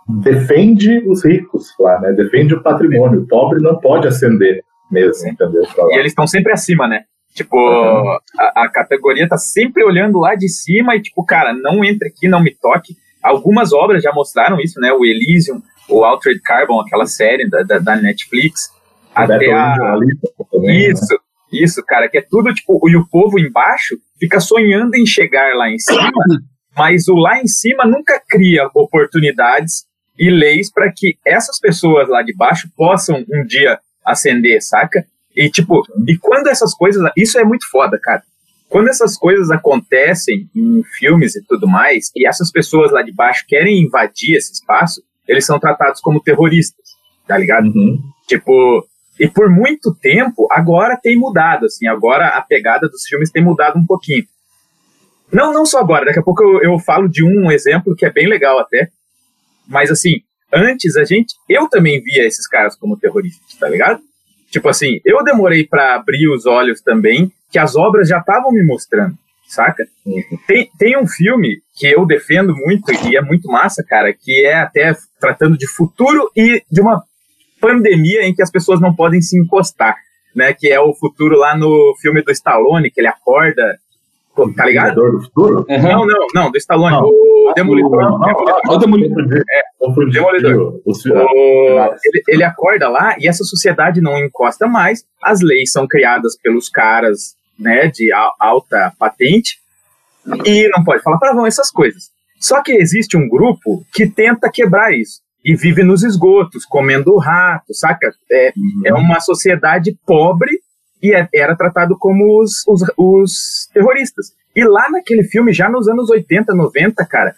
[0.08, 2.12] defende os ricos lá, né?
[2.12, 3.22] Defende o patrimônio.
[3.22, 5.62] O pobre não pode ascender mesmo, entendeu?
[5.90, 7.04] E eles estão sempre acima, né?
[7.34, 8.18] Tipo, uhum.
[8.38, 12.28] a, a, categoria tá sempre olhando lá de cima e, tipo, cara, não entre aqui,
[12.28, 12.94] não me toque.
[13.22, 14.92] Algumas obras já mostraram isso, né?
[14.92, 18.70] O Elysium, o Altered Carbon, aquela série da, da, da Netflix.
[19.16, 19.76] O até a...
[20.50, 21.18] Também, isso, né?
[21.52, 25.70] isso, cara, que é tudo, tipo, e o povo embaixo fica sonhando em chegar lá
[25.70, 26.10] em cima,
[26.76, 29.84] mas o lá em cima nunca cria oportunidades
[30.18, 35.04] e leis para que essas pessoas lá de baixo possam um dia ascender, saca?
[35.34, 38.22] E tipo, e quando essas coisas, isso é muito foda, cara.
[38.72, 43.44] Quando essas coisas acontecem em filmes e tudo mais, e essas pessoas lá de baixo
[43.46, 46.82] querem invadir esse espaço, eles são tratados como terroristas,
[47.28, 47.66] tá ligado?
[47.66, 48.00] Uhum.
[48.26, 48.88] Tipo,
[49.20, 53.78] e por muito tempo, agora tem mudado, assim, agora a pegada dos filmes tem mudado
[53.78, 54.24] um pouquinho.
[55.30, 58.10] Não, não só agora, daqui a pouco eu, eu falo de um exemplo que é
[58.10, 58.88] bem legal até,
[59.68, 64.00] mas assim, antes a gente, eu também via esses caras como terroristas, tá ligado?
[64.52, 68.62] Tipo assim, eu demorei para abrir os olhos também, que as obras já estavam me
[68.62, 69.14] mostrando,
[69.48, 69.86] saca?
[70.04, 70.22] Uhum.
[70.46, 74.56] Tem, tem um filme que eu defendo muito e é muito massa, cara, que é
[74.56, 77.02] até tratando de futuro e de uma
[77.58, 79.96] pandemia em que as pessoas não podem se encostar,
[80.36, 80.52] né?
[80.52, 83.78] Que é o futuro lá no filme do Stallone, que ele acorda
[84.56, 84.94] Tá ligado?
[84.94, 85.66] do Futuro?
[85.68, 85.82] Uhum.
[85.82, 86.96] Não, não, não, do Stallone.
[86.96, 87.04] Não.
[87.04, 88.00] O Demolidor.
[88.00, 89.22] Não, não, o Demolidor.
[89.52, 90.80] É, o Demolidor.
[92.04, 95.04] ele, ele acorda lá e essa sociedade não encosta mais.
[95.22, 99.58] As leis são criadas pelos caras né, de alta patente
[100.46, 102.10] e não pode falar palavrão, essas coisas.
[102.40, 107.74] Só que existe um grupo que tenta quebrar isso e vive nos esgotos, comendo rato,
[107.74, 108.10] saca?
[108.30, 108.82] É, uhum.
[108.86, 110.61] é uma sociedade pobre
[111.02, 114.32] e é, era tratado como os, os, os, terroristas.
[114.54, 117.34] E lá naquele filme, já nos anos 80, 90, cara,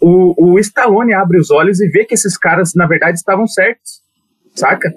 [0.00, 4.00] o, o Stallone abre os olhos e vê que esses caras, na verdade, estavam certos,
[4.54, 4.92] saca?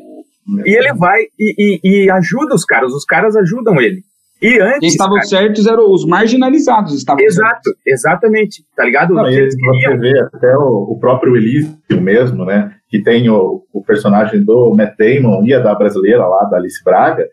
[0.66, 4.04] E ele vai e, e, e ajuda os caras, os caras ajudam ele.
[4.42, 4.80] E antes.
[4.80, 6.96] Quem estavam cara, certos eram os marginalizados.
[6.96, 7.82] Estavam exato, certos.
[7.86, 8.66] exatamente.
[8.76, 9.14] Tá ligado?
[9.14, 12.74] Não, e você vê até o, o próprio Elísio mesmo, né?
[12.90, 16.84] Que tem o, o personagem do Matt Damon e a da brasileira lá, da Alice
[16.84, 17.24] Braga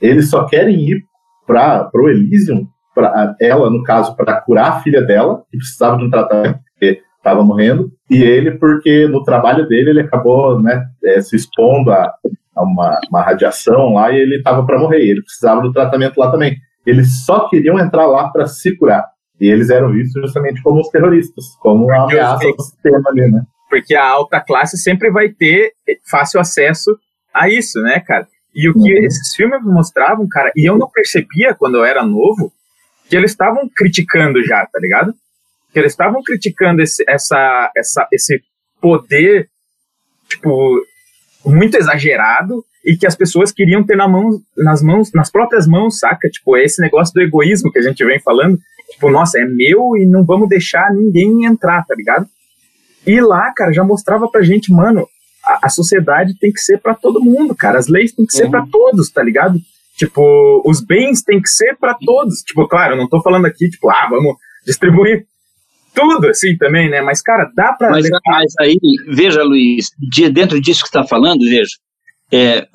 [0.00, 1.02] eles só querem ir
[1.46, 6.04] para o Elysium, pra, ela, no caso, para curar a filha dela, que precisava de
[6.04, 11.20] um tratamento, porque estava morrendo, e ele, porque no trabalho dele ele acabou né, é,
[11.20, 12.12] se expondo a,
[12.54, 16.30] a uma, uma, radiação lá e ele estava para morrer, ele precisava do tratamento lá
[16.30, 16.56] também.
[16.86, 19.04] Eles só queriam entrar lá para se curar.
[19.40, 23.42] E eles eram vistos justamente como os terroristas, como uma ameaça ao sistema ali, né?
[23.68, 25.72] Porque a alta classe sempre vai ter
[26.08, 26.96] fácil acesso
[27.34, 28.26] a isso, né, cara?
[28.56, 29.04] E o que uhum.
[29.04, 32.50] esses filmes mostravam, cara, e eu não percebia quando eu era novo,
[33.06, 35.14] que eles estavam criticando já, tá ligado?
[35.70, 38.42] Que eles estavam criticando esse, essa, essa, esse
[38.80, 39.50] poder,
[40.26, 40.50] tipo,
[41.44, 45.98] muito exagerado e que as pessoas queriam ter na mão, nas mãos, nas próprias mãos,
[45.98, 46.26] saca?
[46.30, 48.58] Tipo, é esse negócio do egoísmo que a gente vem falando.
[48.92, 52.26] Tipo, nossa, é meu e não vamos deixar ninguém entrar, tá ligado?
[53.06, 55.06] E lá, cara, já mostrava pra gente, mano,
[55.46, 57.78] a, a sociedade tem que ser para todo mundo, cara.
[57.78, 58.50] As leis têm que ser uhum.
[58.50, 59.60] para todos, tá ligado?
[59.96, 62.40] Tipo, os bens têm que ser para todos.
[62.42, 65.26] Tipo, claro, eu não tô falando aqui, tipo, ah, vamos distribuir
[65.94, 67.00] tudo assim também, né?
[67.00, 67.90] Mas, cara, dá para.
[67.90, 68.76] Mas, mas, aí,
[69.08, 71.70] veja, Luiz, de, dentro disso que está falando, veja,
[72.30, 72.66] é,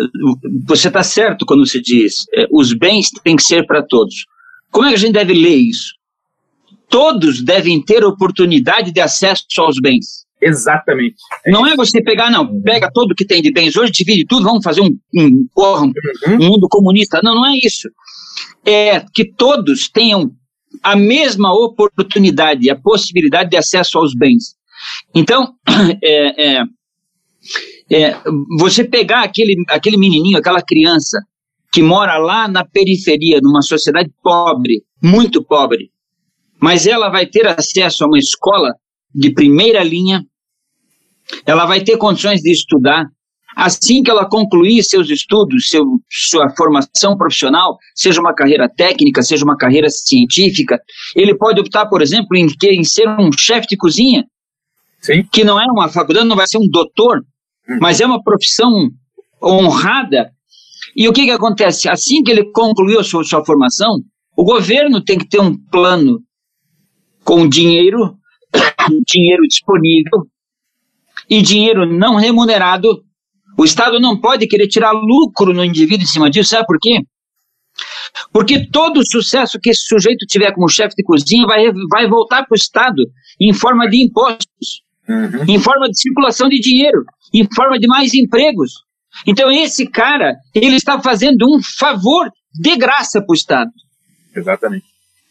[0.65, 4.25] você está certo quando você diz é, os bens têm que ser para todos.
[4.71, 5.93] Como é que a gente deve ler isso?
[6.89, 10.20] Todos devem ter oportunidade de acesso aos bens.
[10.41, 11.15] Exatamente.
[11.45, 14.63] Não é você pegar, não, pega tudo que tem de bens hoje, divide tudo, vamos
[14.63, 15.93] fazer um, um, um, uhum.
[16.27, 17.19] um mundo comunista.
[17.23, 17.87] Não, não é isso.
[18.65, 20.31] É que todos tenham
[20.81, 24.55] a mesma oportunidade, a possibilidade de acesso aos bens.
[25.13, 25.53] Então,
[26.03, 26.63] é, é,
[27.91, 28.21] é,
[28.57, 31.19] você pegar aquele, aquele menininho, aquela criança
[31.71, 35.89] que mora lá na periferia, numa sociedade pobre, muito pobre,
[36.59, 38.73] mas ela vai ter acesso a uma escola
[39.13, 40.23] de primeira linha,
[41.45, 43.05] ela vai ter condições de estudar.
[43.55, 49.43] Assim que ela concluir seus estudos, seu, sua formação profissional, seja uma carreira técnica, seja
[49.43, 50.79] uma carreira científica,
[51.15, 54.25] ele pode optar, por exemplo, em, em ser um chefe de cozinha,
[55.01, 55.23] Sim.
[55.29, 57.17] que não é uma faculdade, não vai ser um doutor,
[57.67, 57.77] uhum.
[57.81, 58.89] mas é uma profissão
[59.43, 60.31] honrada.
[60.95, 61.89] E o que, que acontece?
[61.89, 63.99] Assim que ele concluiu a sua, sua formação,
[64.35, 66.21] o governo tem que ter um plano
[67.23, 68.15] com dinheiro,
[69.07, 70.25] dinheiro disponível,
[71.31, 73.03] e dinheiro não remunerado,
[73.57, 76.99] O Estado não pode querer tirar lucro no indivíduo em cima disso, sabe por quê?
[78.33, 82.45] Porque todo o sucesso que esse sujeito tiver como chefe de cozinha vai, vai voltar
[82.45, 83.03] para o Estado
[83.39, 85.43] em forma de impostos, Uhum.
[85.47, 88.71] em forma de circulação de dinheiro, em forma de mais empregos.
[89.27, 93.71] Então, esse cara, ele está fazendo um favor de graça para o Estado.
[94.35, 94.85] Exatamente.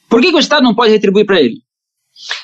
[0.09, 1.57] Por que, que o Estado não pode retribuir para ele?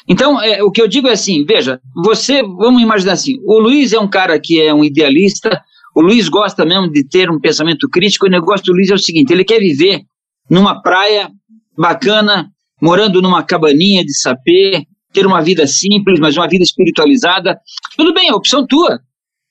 [0.08, 3.92] Então, é, o que eu digo é assim: veja, você, vamos imaginar assim, o Luiz
[3.92, 5.62] é um cara que é um idealista,
[5.94, 8.98] o Luiz gosta mesmo de ter um pensamento crítico, o negócio do Luiz é o
[8.98, 10.02] seguinte: ele quer viver
[10.48, 11.30] numa praia
[11.76, 17.58] bacana, morando numa cabaninha de sapê, ter uma vida simples, mas uma vida espiritualizada.
[17.96, 19.00] Tudo bem, é opção tua.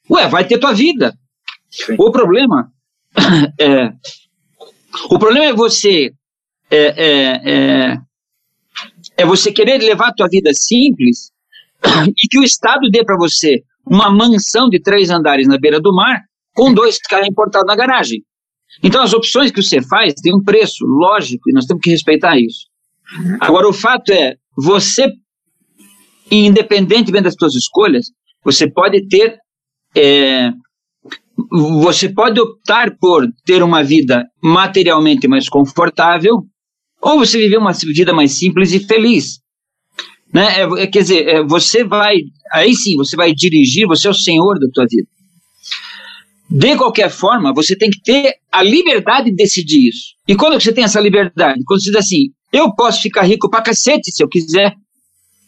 [0.09, 1.13] Ué, vai ter tua vida.
[1.69, 1.95] Sim.
[1.97, 2.71] O problema
[3.59, 3.91] é.
[5.09, 6.13] O problema é você.
[6.69, 7.97] É, é,
[9.17, 11.31] é, você querer levar a tua vida simples
[12.07, 15.93] e que o Estado dê para você uma mansão de três andares na beira do
[15.93, 16.21] mar
[16.53, 18.23] com dois carros importados na garagem.
[18.83, 22.37] Então, as opções que você faz têm um preço, lógico, e nós temos que respeitar
[22.37, 22.67] isso.
[23.39, 25.07] Agora, o fato é, você,
[26.31, 28.07] independentemente das suas escolhas,
[28.43, 29.37] você pode ter,
[29.95, 30.51] é,
[31.51, 36.43] você pode optar por ter uma vida materialmente mais confortável,
[37.05, 39.39] ou você viver uma vida mais simples e feliz.
[40.33, 40.61] Né?
[40.61, 42.15] É, é, quer dizer, é, você vai,
[42.51, 45.07] aí sim, você vai dirigir, você é o senhor da tua vida.
[46.49, 50.15] De qualquer forma, você tem que ter a liberdade de decidir isso.
[50.27, 51.61] E quando você tem essa liberdade?
[51.67, 54.73] Quando você diz assim, eu posso ficar rico pra cacete se eu quiser.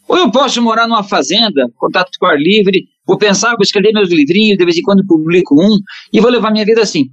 [0.06, 4.10] Ou eu posso morar numa fazenda, contato com ar livre, vou pensar, vou escrever meus
[4.10, 5.76] livrinhos, de vez em quando publico um,
[6.12, 7.10] e vou levar minha vida assim.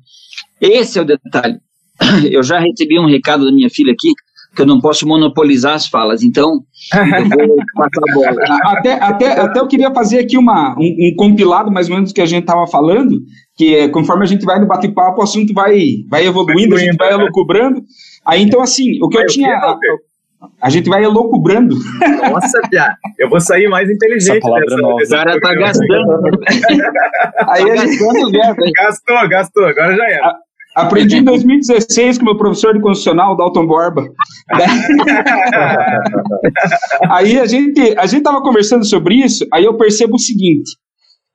[0.61, 1.57] Esse é o detalhe.
[2.31, 4.11] Eu já recebi um recado da minha filha aqui,
[4.55, 6.61] que eu não posso monopolizar as falas, então
[6.93, 8.77] eu vou passar a bola.
[8.77, 12.15] Até, até, até eu queria fazer aqui uma, um, um compilado, mais ou menos, do
[12.15, 13.19] que a gente estava falando,
[13.55, 16.95] que é, conforme a gente vai no bate-papo, o assunto vai, vai evoluindo, a gente
[16.97, 17.83] vai elucubrando.
[18.25, 19.53] Aí, então, assim, o que eu tinha...
[19.55, 19.77] A,
[20.61, 21.75] a gente vai elucubrando.
[22.29, 24.37] Nossa, Pia, eu vou sair mais inteligente.
[24.37, 25.03] Essa palavra dessa- nova.
[25.03, 25.71] O cara tá programa.
[25.71, 26.39] gastando,
[27.49, 28.71] Aí tá a gente, gastando?
[28.75, 30.33] Gastou, gastou, agora já era.
[30.75, 34.05] Aprendi em 2016 com meu professor de constitucional, Dalton Borba.
[37.09, 40.71] aí a gente a gente estava conversando sobre isso, aí eu percebo o seguinte,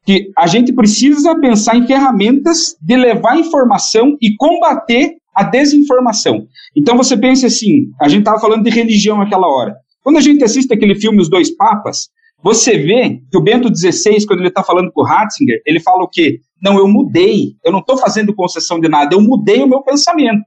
[0.04, 6.46] que a gente precisa pensar em ferramentas de levar informação e combater a desinformação.
[6.76, 9.74] Então você pensa assim, a gente estava falando de religião naquela hora.
[10.02, 12.08] Quando a gente assiste aquele filme Os Dois Papas,
[12.42, 16.02] você vê que o Bento XVI, quando ele está falando com o Ratzinger, ele fala
[16.02, 16.40] o quê?
[16.62, 20.42] Não, eu mudei, eu não estou fazendo concessão de nada, eu mudei o meu pensamento.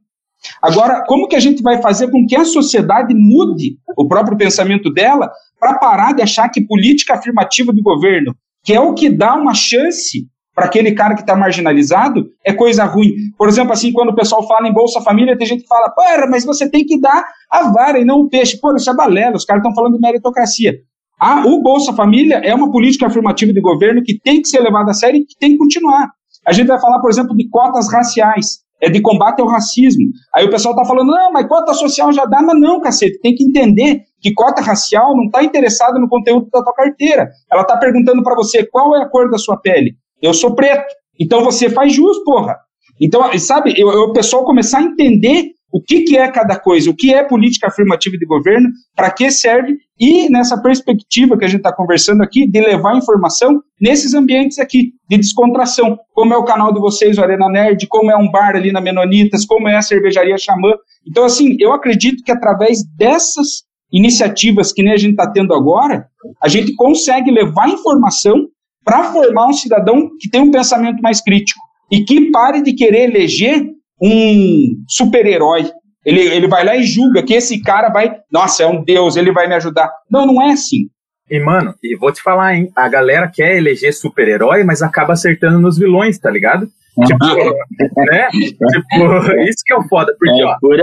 [0.61, 4.91] Agora, como que a gente vai fazer com que a sociedade mude o próprio pensamento
[4.91, 9.35] dela para parar de achar que política afirmativa do governo, que é o que dá
[9.35, 13.11] uma chance para aquele cara que está marginalizado, é coisa ruim.
[13.37, 16.27] Por exemplo, assim, quando o pessoal fala em Bolsa Família, tem gente que fala, pera,
[16.27, 18.59] mas você tem que dar a vara e não o peixe.
[18.59, 20.75] Pô, isso é balela, os caras estão falando de meritocracia.
[21.19, 24.91] Ah, o Bolsa Família é uma política afirmativa de governo que tem que ser levada
[24.91, 26.09] a sério e que tem que continuar.
[26.45, 30.09] A gente vai falar, por exemplo, de cotas raciais, é de combate ao racismo.
[30.35, 33.33] Aí o pessoal está falando, não, mas cota social já dá, mas não, cacete, tem
[33.33, 37.29] que entender que cota racial não está interessada no conteúdo da tua carteira.
[37.49, 39.95] Ela está perguntando para você qual é a cor da sua pele.
[40.21, 40.93] Eu sou preto.
[41.19, 42.57] Então você faz jus, porra.
[42.99, 47.11] Então, sabe, o pessoal começar a entender o que, que é cada coisa, o que
[47.11, 51.73] é política afirmativa de governo, para que serve, e nessa perspectiva que a gente está
[51.73, 56.79] conversando aqui, de levar informação nesses ambientes aqui, de descontração, como é o canal de
[56.79, 60.37] vocês, o Arena Nerd, como é um bar ali na Menonitas, como é a cervejaria
[60.37, 60.73] Xamã.
[61.07, 66.05] Então, assim, eu acredito que através dessas iniciativas que nem a gente está tendo agora,
[66.39, 68.47] a gente consegue levar informação
[68.85, 71.59] para formar um cidadão que tem um pensamento mais crítico.
[71.91, 75.71] E que pare de querer eleger um super-herói.
[76.05, 79.31] Ele, ele vai lá e julga que esse cara vai, nossa, é um deus, ele
[79.31, 79.89] vai me ajudar.
[80.11, 80.87] Não, não é assim.
[81.31, 82.69] E, mano, e vou te falar, hein?
[82.75, 86.67] A galera quer eleger super-herói, mas acaba acertando nos vilões, tá ligado?
[87.07, 87.25] Tipo,
[88.11, 88.27] né?
[88.29, 90.77] Tipo, isso que é o foda, porque, É, ó, por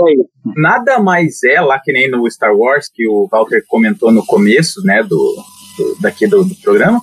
[0.57, 4.81] nada mais é lá que nem no Star Wars, que o Walter comentou no começo,
[4.83, 5.07] né, do,
[5.77, 6.99] do- daqui do, do programa,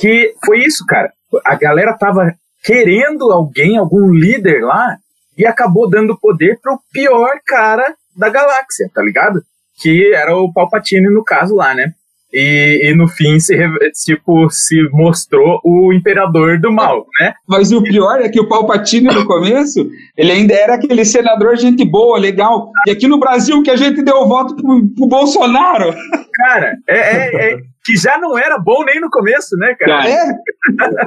[0.00, 1.10] que foi isso, cara.
[1.46, 2.32] A galera tava
[2.64, 4.96] querendo alguém, algum líder lá,
[5.38, 9.40] e acabou dando poder pro pior cara da galáxia, tá ligado?
[9.80, 11.94] Que era o Palpatine no caso lá, né?
[12.32, 13.56] E, e no fim se,
[14.04, 17.32] tipo, se mostrou o imperador do mal, né?
[17.48, 21.84] Mas o pior é que o Palpatine, no começo, ele ainda era aquele senador gente
[21.86, 22.70] boa, legal.
[22.86, 25.94] E aqui no Brasil, que a gente deu o voto pro, pro Bolsonaro.
[26.36, 30.06] Cara, é, é- é- que já não era bom nem no começo, né, cara?
[30.10, 30.22] É,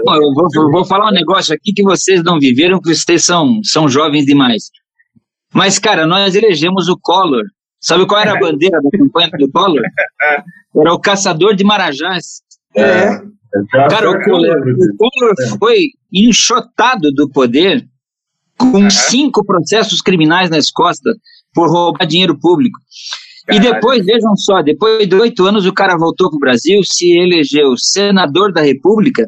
[0.08, 3.24] Ó, eu vou, eu vou falar um negócio aqui que vocês não viveram, que vocês
[3.24, 4.72] são, são jovens demais.
[5.54, 7.44] Mas, cara, nós elegemos o Collor.
[7.82, 9.82] Sabe qual era a bandeira da campanha do Collor?
[10.78, 12.42] Era o caçador de marajás.
[12.76, 13.20] é.
[13.90, 17.86] Cara, o Collor, o Collor foi enxotado do poder
[18.58, 21.18] com cinco processos criminais nas costas
[21.54, 22.80] por roubar dinheiro público.
[23.50, 27.12] E depois, vejam só, depois de oito anos, o cara voltou para o Brasil, se
[27.18, 29.28] elegeu senador da República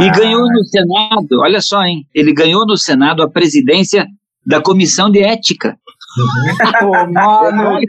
[0.00, 2.04] e ganhou no Senado, olha só, hein?
[2.14, 4.06] Ele ganhou no Senado a presidência
[4.44, 5.78] da Comissão de Ética.
[7.12, 7.80] Mano.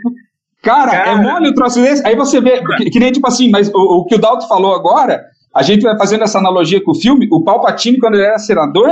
[0.61, 1.11] Cara, Cara.
[1.11, 2.05] é mole o troço desse.
[2.05, 4.75] Aí você vê, que, que nem tipo assim, mas o, o que o Dalton falou
[4.75, 5.23] agora,
[5.55, 7.27] a gente vai fazendo essa analogia com o filme.
[7.31, 8.91] O Palpatine, quando ele era senador,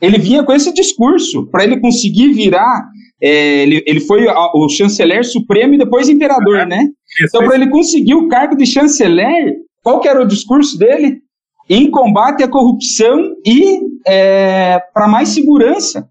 [0.00, 2.84] ele vinha com esse discurso para ele conseguir virar.
[3.20, 6.86] é, ele, ele foi o chanceler supremo e depois imperador, né?
[7.22, 11.18] Então, para ele conseguir o cargo de chanceler, qual que era o discurso dele?
[11.68, 13.80] Em combate à corrupção e
[14.94, 16.08] para mais segurança.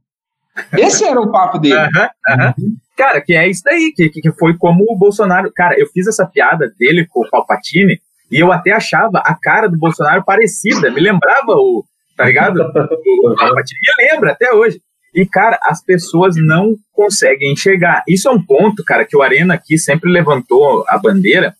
[0.73, 1.75] Esse era o papo dele.
[1.75, 2.53] Aham, aham.
[2.97, 5.51] Cara, que é isso daí, que, que que foi como o Bolsonaro.
[5.55, 7.99] Cara, eu fiz essa piada dele com o Palpatine
[8.31, 11.83] e eu até achava a cara do Bolsonaro parecida, me lembrava o.
[12.17, 12.59] Tá ligado?
[12.59, 14.81] O Palpatine me lembra até hoje.
[15.15, 18.03] E, cara, as pessoas não conseguem enxergar.
[18.07, 21.55] Isso é um ponto, cara, que o Arena aqui sempre levantou a bandeira.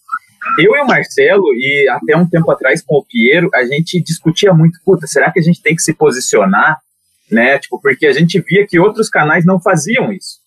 [0.57, 4.53] Eu e o Marcelo, e até um tempo atrás com o Piero, a gente discutia
[4.53, 6.77] muito, puta, será que a gente tem que se posicionar
[7.31, 7.57] né?
[7.59, 10.39] Tipo, porque a gente via que outros canais não faziam isso.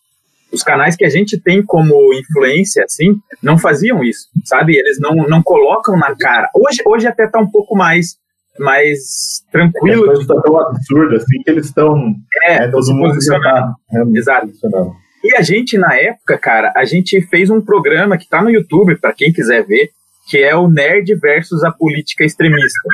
[0.53, 4.77] Os canais que a gente tem como influência, assim, não faziam isso, sabe?
[4.77, 6.51] Eles não, não colocam na cara.
[6.55, 8.17] Hoje, hoje até tá um pouco mais,
[8.59, 10.05] mais tranquilo.
[10.05, 12.15] coisa tá tão absurda assim que eles estão.
[12.45, 13.45] É, É, todo mundo posicionando.
[13.45, 13.75] tá
[14.15, 14.47] Exato.
[14.49, 14.93] posicionando.
[15.25, 18.97] E a gente, na época, cara, a gente fez um programa que tá no YouTube,
[18.97, 19.91] para quem quiser ver,
[20.29, 22.89] que é o Nerd versus a Política Extremista.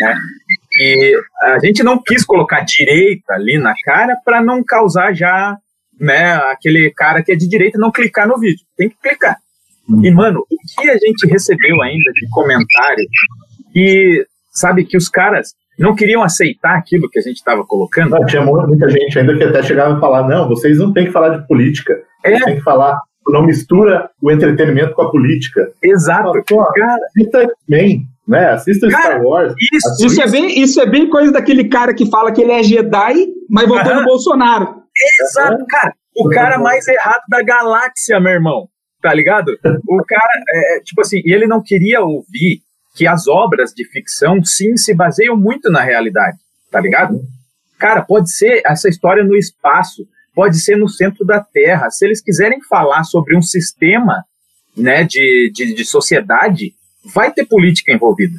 [0.00, 0.14] Né?
[0.82, 5.56] E a gente não quis colocar direita ali na cara para não causar já
[6.00, 8.64] né, aquele cara que é de direita não clicar no vídeo.
[8.76, 9.36] Tem que clicar.
[10.02, 13.04] E, mano, o que a gente recebeu ainda de comentário
[13.72, 18.10] que, sabe, que os caras não queriam aceitar aquilo que a gente estava colocando.
[18.10, 21.06] Não, tinha mu- muita gente ainda que até chegava a falar: não, vocês não têm
[21.06, 22.00] que falar de política.
[22.24, 22.38] É.
[22.38, 25.70] Têm que falar, não mistura o entretenimento com a política.
[25.82, 26.32] Exato.
[26.48, 28.50] Pô, Cara, assista X-Men, né?
[28.50, 29.54] Assista Cara, Star Wars.
[29.72, 32.62] isso, Isso é, bem, isso é bem coisa daquele cara que fala que ele é
[32.62, 34.82] Jedi, mas votou no Bolsonaro.
[35.22, 35.94] Exato, cara.
[36.16, 38.68] O cara mais errado da galáxia, meu irmão.
[39.00, 39.48] Tá ligado?
[39.88, 42.60] O cara, é, é, tipo assim, e ele não queria ouvir
[42.94, 46.36] que as obras de ficção, sim, se baseiam muito na realidade.
[46.70, 47.18] Tá ligado?
[47.78, 51.90] Cara, pode ser essa história no espaço, pode ser no centro da Terra.
[51.90, 54.22] Se eles quiserem falar sobre um sistema
[54.76, 56.74] né, de, de, de sociedade,
[57.14, 58.34] vai ter política envolvida.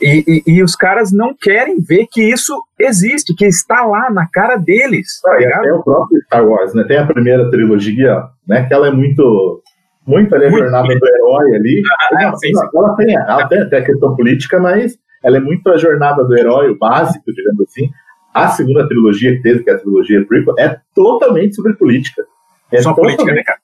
[0.00, 4.26] E, e, e os caras não querem ver que isso existe, que está lá na
[4.26, 5.20] cara deles.
[5.22, 5.58] Tá Ah, ligado?
[5.60, 6.84] até o próprio Star Wars, né?
[6.84, 8.64] Tem a primeira trilogia, né?
[8.66, 9.62] Que ela é muito.
[10.06, 11.82] Muito ali a Muito jornada do herói ali.
[12.16, 12.66] Ah, Ela- sim, sim.
[12.74, 16.34] Ela, tem, ela tem até a questão política, mas ela é muito a jornada do
[16.36, 17.90] herói, o básico, digamos assim.
[18.32, 22.24] A segunda trilogia que teve, que é a trilogia prequel, é totalmente sobre política.
[22.72, 23.58] É Só política, né, cara?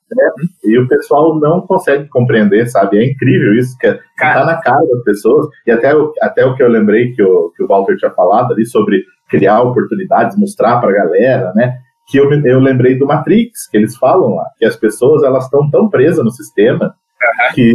[0.65, 2.99] E o pessoal não consegue compreender, sabe?
[2.99, 4.41] É incrível isso, que, é- que Cara.
[4.41, 5.47] tá na cara das pessoas.
[5.67, 8.53] E até, o- até o que eu lembrei que o, que o Walter tinha falado
[8.53, 11.79] ali sobre criar oportunidades, mostrar pra galera, né?
[12.09, 15.69] Que eu, eu lembrei do Matrix, que eles falam lá, que as pessoas elas estão
[15.71, 16.95] tão presas no sistema
[17.55, 17.73] que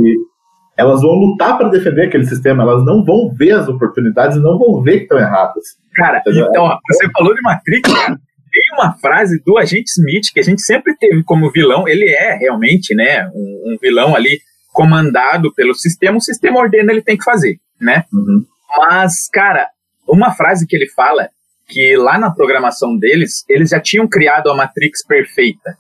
[0.77, 4.57] elas vão lutar para defender aquele sistema, elas não vão ver as oportunidades e não
[4.57, 5.63] vão ver que estão erradas.
[5.95, 8.17] Cara, então, ó, você falou de Matrix, cara.
[8.51, 11.87] Tem uma frase do agente Smith que a gente sempre teve como vilão.
[11.87, 14.41] Ele é realmente, né, um, um vilão ali
[14.73, 16.17] comandado pelo sistema.
[16.17, 18.03] O sistema ordena, ele tem que fazer, né?
[18.11, 18.45] Uhum.
[18.77, 19.67] Mas, cara,
[20.07, 21.29] uma frase que ele fala
[21.67, 25.77] que lá na programação deles, eles já tinham criado a Matrix perfeita.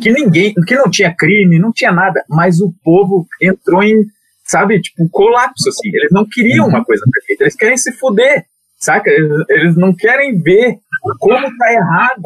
[0.00, 4.04] Que ninguém, que não tinha crime, não tinha nada, mas o povo entrou em,
[4.44, 5.88] sabe, tipo, colapso, assim.
[5.92, 8.44] Eles não queriam uma coisa perfeita, eles querem se fuder,
[8.80, 9.10] saca?
[9.10, 10.78] Eles, eles não querem ver
[11.18, 12.22] como tá errado,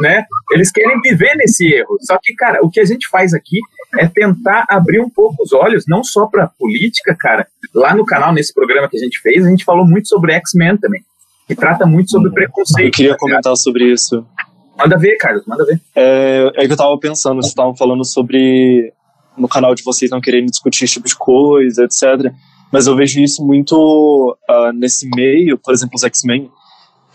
[0.00, 0.24] né?
[0.52, 1.96] Eles querem viver nesse erro.
[2.00, 3.58] Só que, cara, o que a gente faz aqui
[3.98, 7.46] é tentar abrir um pouco os olhos, não só pra política, cara.
[7.74, 10.76] Lá no canal, nesse programa que a gente fez, a gente falou muito sobre X-Men
[10.76, 11.02] também,
[11.46, 12.86] que trata muito sobre preconceito.
[12.86, 14.26] Eu queria tá comentar sobre isso.
[14.76, 15.80] Manda ver, Carlos, manda ver.
[15.96, 18.92] É, é que eu tava pensando, vocês estavam falando sobre
[19.36, 22.32] no canal de vocês não querendo discutir esse tipo de coisa, etc.
[22.70, 26.50] Mas eu vejo isso muito ah, nesse meio, por exemplo, os X-Men,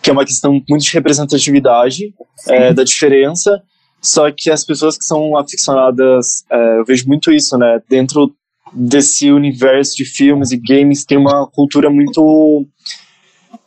[0.02, 2.14] que é uma questão muito de representatividade
[2.48, 3.62] é, da diferença.
[4.02, 7.82] Só que as pessoas que são aficionadas, é, eu vejo muito isso, né?
[7.88, 8.36] Dentro
[8.74, 12.68] desse universo de filmes e games tem uma cultura muito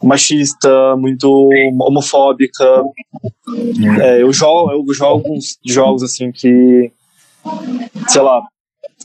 [0.03, 1.49] machista, muito
[1.81, 2.65] homofóbica.
[4.03, 6.91] É, eu jogo, eu jogo alguns jogos assim que,
[8.09, 8.43] sei lá,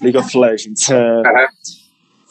[0.02, 1.22] League of Legends, é,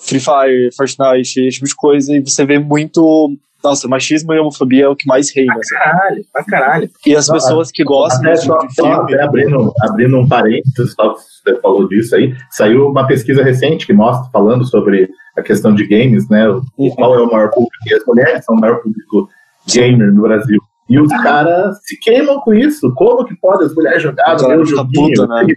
[0.02, 3.36] Free Fire, Fortnite, esse tipo de coisa, e você vê muito.
[3.62, 5.52] Nossa, machismo e homofobia é o que mais reina.
[5.52, 5.74] Pra assim.
[5.74, 6.90] caralho, pra caralho.
[7.06, 8.90] E as pessoas que gostam Até só, de filme.
[8.94, 14.30] até abrindo, abrindo um parênteses, você falou disso aí, saiu uma pesquisa recente que mostra,
[14.32, 16.48] falando sobre a questão de games, né?
[16.48, 16.90] o- Uhum.
[16.94, 17.74] Qual é o maior público?
[17.86, 19.28] E as mulheres são o maior público
[19.70, 20.58] gamer no Brasil.
[20.88, 22.92] E os caras se queimam com isso.
[22.94, 25.14] Como que pode as mulheres jogar fica joguinho?
[25.14, 25.54] puta, né?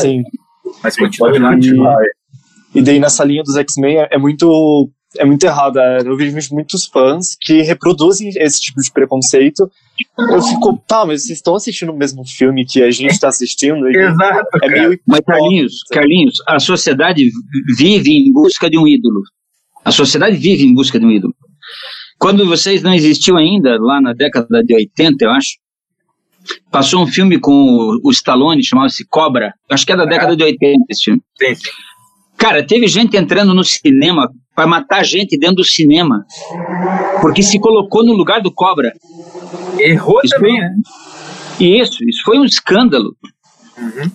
[0.00, 0.22] Sim.
[0.82, 1.52] Mas Pode continua.
[1.52, 1.98] continuar.
[2.76, 5.78] E daí nessa linha dos X-Men é, é muito é muito errado.
[5.78, 9.70] é, Eu vejo muitos fãs que reproduzem esse tipo de preconceito.
[10.18, 13.86] Eu fico, tá, mas vocês estão assistindo o mesmo filme que a gente está assistindo?
[13.88, 19.22] Exato, é meio Mas Carlinhos, Carlinhos, a sociedade vi- vive em busca de um ídolo.
[19.84, 21.34] A sociedade vive em busca de um ídolo.
[22.18, 25.50] Quando vocês não existiam ainda, lá na década de 80, eu acho,
[26.70, 29.52] passou um filme com o, Stallone, chamava-se Cobra.
[29.70, 31.22] Acho que é da década de 80 esse filme.
[31.38, 31.54] Sim.
[32.36, 36.24] Cara, teve gente entrando no cinema para matar gente dentro do cinema.
[37.20, 38.92] Porque se colocou no lugar do Cobra.
[39.78, 40.74] Errou Isso também, foi- né?
[41.58, 43.14] E isso, isso foi um escândalo.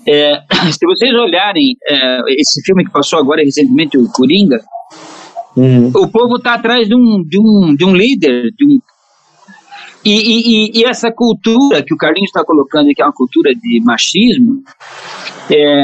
[0.07, 0.41] É,
[0.71, 4.61] se vocês olharem é, esse filme que passou agora recentemente, o Coringa,
[5.55, 5.87] Uhum.
[5.93, 8.51] o povo está atrás de um, de, um, de um líder.
[8.57, 8.79] De um...
[10.05, 13.53] E, e- e- e essa cultura que o Carlinhos está colocando, que é uma cultura
[13.53, 14.63] de machismo,
[15.51, 15.83] é,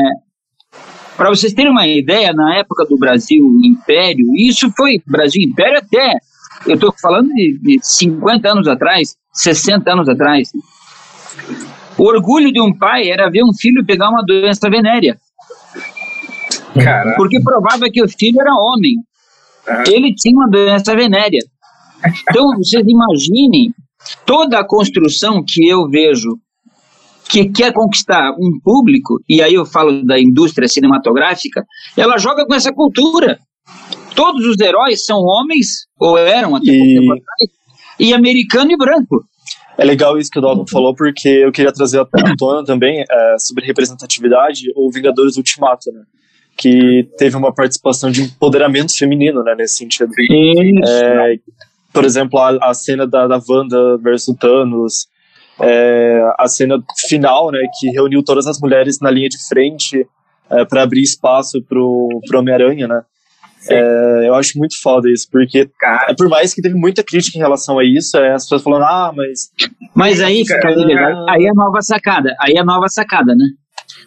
[1.18, 6.14] para vocês terem uma ideia, na época do Brasil Império, isso foi Brasil Império até,
[6.68, 10.52] eu estou falando de, de 50 anos atrás, 60 anos atrás.
[11.98, 15.18] O orgulho de um pai era ver um filho pegar uma doença venérea,
[17.16, 18.94] porque provava que o filho era homem.
[19.88, 21.42] Ele tinha uma doença venérea.
[22.30, 23.74] Então, vocês imaginem
[24.26, 26.38] toda a construção que eu vejo
[27.30, 31.66] que quer conquistar um público, e aí eu falo da indústria cinematográfica,
[31.96, 33.38] ela joga com essa cultura.
[34.16, 37.52] Todos os heróis são homens, ou eram até pouco E- tempo atrás,
[38.00, 39.24] e americano e branco.
[39.78, 42.06] É legal isso que o Dalton falou, porque eu queria trazer à
[42.38, 46.02] tona também é, sobre representatividade o Vingadores Ultimato, né?
[46.58, 50.10] Que teve uma participação de empoderamento feminino, né, nesse sentido.
[50.84, 51.36] É,
[51.94, 55.06] por exemplo, a, a cena da, da Wanda versus Thanos,
[55.60, 60.06] é, a cena final, né, que reuniu todas as mulheres na linha de frente
[60.70, 63.02] para abrir espaço pro, pro Homem-Aranha, né?
[63.70, 67.38] É, eu acho muito foda isso, porque cara, é, por mais que teve muita crítica
[67.38, 69.50] em relação a isso, é, as pessoas falando, ah, mas
[69.96, 70.70] Mas aí, Cara,
[71.30, 72.36] aí é a nova sacada.
[72.40, 73.46] Aí é a nova sacada, né?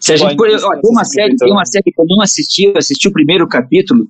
[0.00, 1.46] Se a gente Pode, for, ó, tem uma se série, aproveitando.
[1.46, 4.06] tem uma série que eu não assisti, eu assisti o primeiro capítulo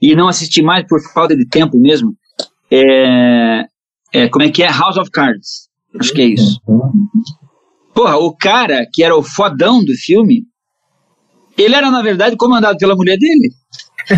[0.00, 2.14] e não assisti mais por falta de tempo mesmo.
[2.70, 3.64] É,
[4.12, 4.70] é, como é que é?
[4.70, 5.67] House of Cards.
[5.98, 6.60] Acho que é isso.
[7.94, 10.44] Porra, o cara que era o fodão do filme,
[11.56, 13.50] ele era, na verdade, comandado pela mulher dele.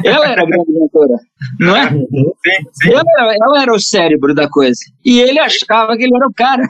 [0.05, 1.15] Ela era a grande mentora,
[1.59, 1.89] não é?
[1.89, 2.07] sim,
[2.75, 2.91] sim.
[2.93, 4.79] Ela era, ela era o cérebro da coisa.
[5.05, 6.63] E ele achava que ele era o cara.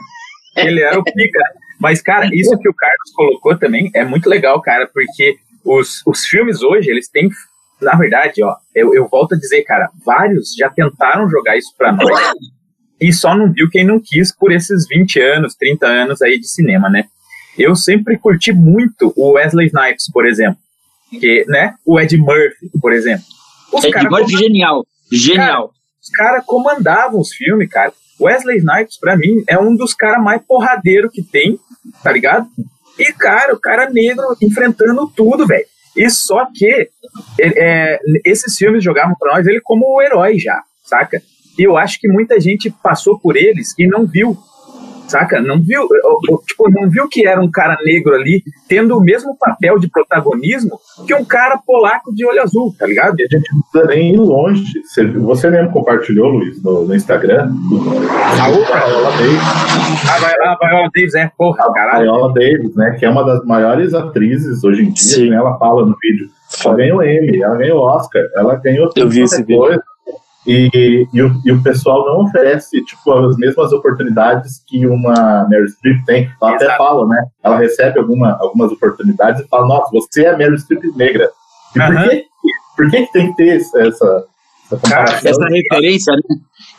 [0.57, 1.39] Ele era o pica.
[1.79, 5.35] Mas, cara, isso que o Carlos colocou também é muito legal, cara, porque
[5.65, 7.29] os, os filmes hoje, eles têm.
[7.81, 11.91] Na verdade, ó, eu, eu volto a dizer, cara, vários já tentaram jogar isso pra
[11.91, 12.33] nós
[13.01, 16.47] e só não viu quem não quis por esses 20 anos, 30 anos aí de
[16.47, 17.05] cinema, né?
[17.57, 20.57] Eu sempre curti muito o Wesley Snipes, por exemplo.
[21.19, 21.73] Que, né?
[21.85, 23.25] O Ed Murphy, por exemplo.
[23.73, 24.85] Os Ed Murphy, genial.
[25.11, 25.71] Genial.
[26.01, 27.91] os caras comandavam os filmes, cara.
[28.19, 31.59] Wesley Snipes, pra mim, é um dos caras mais porradeiro que tem,
[32.03, 32.47] tá ligado?
[32.97, 35.65] E, cara, o cara negro enfrentando tudo, velho.
[35.97, 36.87] E só que
[37.37, 41.21] ele- é, esses filmes jogavam pra nós ele como o herói já, saca?
[41.57, 44.37] E eu acho que muita gente passou por eles e não viu,
[45.07, 45.41] saca?
[45.41, 45.87] Não viu,
[46.47, 50.79] tipo, não viu que era um cara negro ali tendo o mesmo papel de protagonismo
[51.05, 53.19] que um cara polaco de olho azul, tá ligado?
[53.19, 54.63] E a gente não precisa nem ir longe.
[54.83, 57.51] Você, você mesmo compartilhou, Luiz, no, no Instagram.
[58.39, 59.41] A Viola Davis.
[60.09, 62.03] Ah, vai, ah, Viola Davis, é, porra, A caralho.
[62.03, 62.95] Viola Davis, né?
[62.97, 65.03] Que é uma das maiores atrizes hoje em dia.
[65.03, 65.29] Sim.
[65.29, 66.29] Né, ela fala no vídeo.
[66.65, 69.81] Ela ganhou Emmy, ela ganhou Oscar, ela ganhou Eu vi esse é vídeo.
[70.45, 75.67] E, e, o, e o pessoal não oferece tipo, as mesmas oportunidades que uma Meryl
[75.67, 76.31] Streep tem.
[76.41, 76.77] Ela até Exato.
[76.83, 77.25] fala, né?
[77.43, 81.29] Ela recebe alguma, algumas oportunidades e fala: Nossa, você é a Meryl Streep negra.
[81.75, 82.07] E por, Aham.
[82.09, 82.25] que,
[82.75, 84.25] por que, que tem que ter essa, Essa
[84.77, 85.29] comparação.
[85.29, 86.21] Essa referência, né?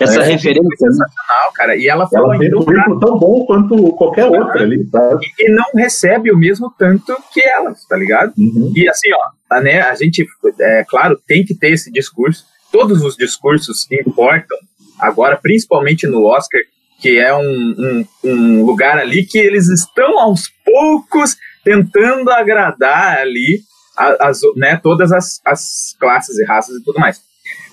[0.00, 0.24] Essa É.
[0.24, 0.76] referência, né?
[0.76, 1.76] sensacional, cara.
[1.76, 5.24] E ela falou Ela tem um currículo tão bom quanto qualquer outra ali, sabe?
[5.38, 8.32] e não recebe o mesmo tanto que elas, tá ligado?
[8.36, 8.72] Uhum.
[8.74, 10.26] E assim, ó, né, a gente,
[10.60, 12.44] é claro, tem que ter esse discurso.
[12.72, 14.58] Todos os discursos importam.
[14.98, 16.60] Agora, principalmente no Oscar,
[17.00, 23.60] que é um, um, um lugar ali que eles estão aos poucos tentando agradar ali
[23.96, 27.20] as, né, todas as, as classes e raças e tudo mais.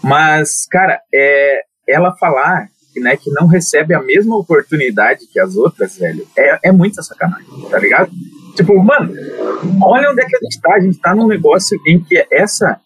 [0.03, 5.97] Mas, cara, é, ela falar né, que não recebe a mesma oportunidade que as outras,
[5.97, 8.11] velho, é, é muita sacanagem, tá ligado?
[8.55, 9.13] Tipo, mano,
[9.81, 10.73] olha onde é que a gente tá.
[10.73, 12.79] A gente tá num negócio em que essa,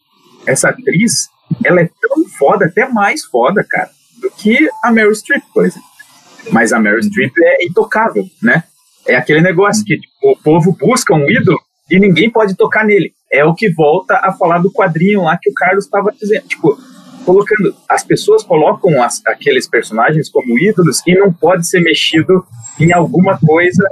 [0.45, 1.30] essa atriz,
[1.64, 3.89] ela é tão foda, até mais foda, cara,
[4.22, 5.88] do que a Meryl Streep, por exemplo.
[6.51, 8.64] Mas a Meryl Streep é intocável, né?
[9.08, 13.14] É aquele negócio que tipo, o povo busca um ídolo e ninguém pode tocar nele.
[13.32, 16.47] É o que volta a falar do quadrinho lá que o Carlos estava dizendo.
[16.47, 16.78] Tipo,
[17.26, 17.76] colocando.
[17.89, 22.45] As pessoas colocam as- aqueles personagens como ídolos e não pode ser mexido
[22.80, 23.84] em alguma coisa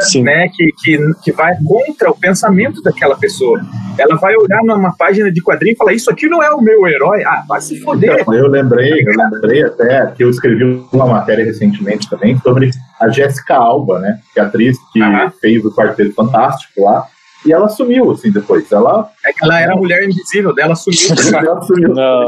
[0.00, 0.22] Sim.
[0.22, 3.60] né, que, que, que vai contra o pensamento daquela pessoa.
[3.98, 6.86] Ela vai olhar numa página de quadrinho e falar: Isso aqui não é o meu
[6.86, 7.24] herói.
[7.24, 8.20] Ah, vai se foder.
[8.20, 12.70] Então, eu lembrei, eu lembrei até que eu escrevi uma matéria recentemente também sobre
[13.00, 14.18] a Jessica Alba, né?
[14.34, 15.00] Que é a atriz que
[15.40, 17.06] fez o Quarteto Fantástico lá.
[17.46, 18.70] E ela sumiu, assim, depois.
[18.72, 20.98] Ela, É que ela era a mulher invisível dela, sumiu.
[21.38, 21.88] ela sumiu.
[21.94, 22.24] Não.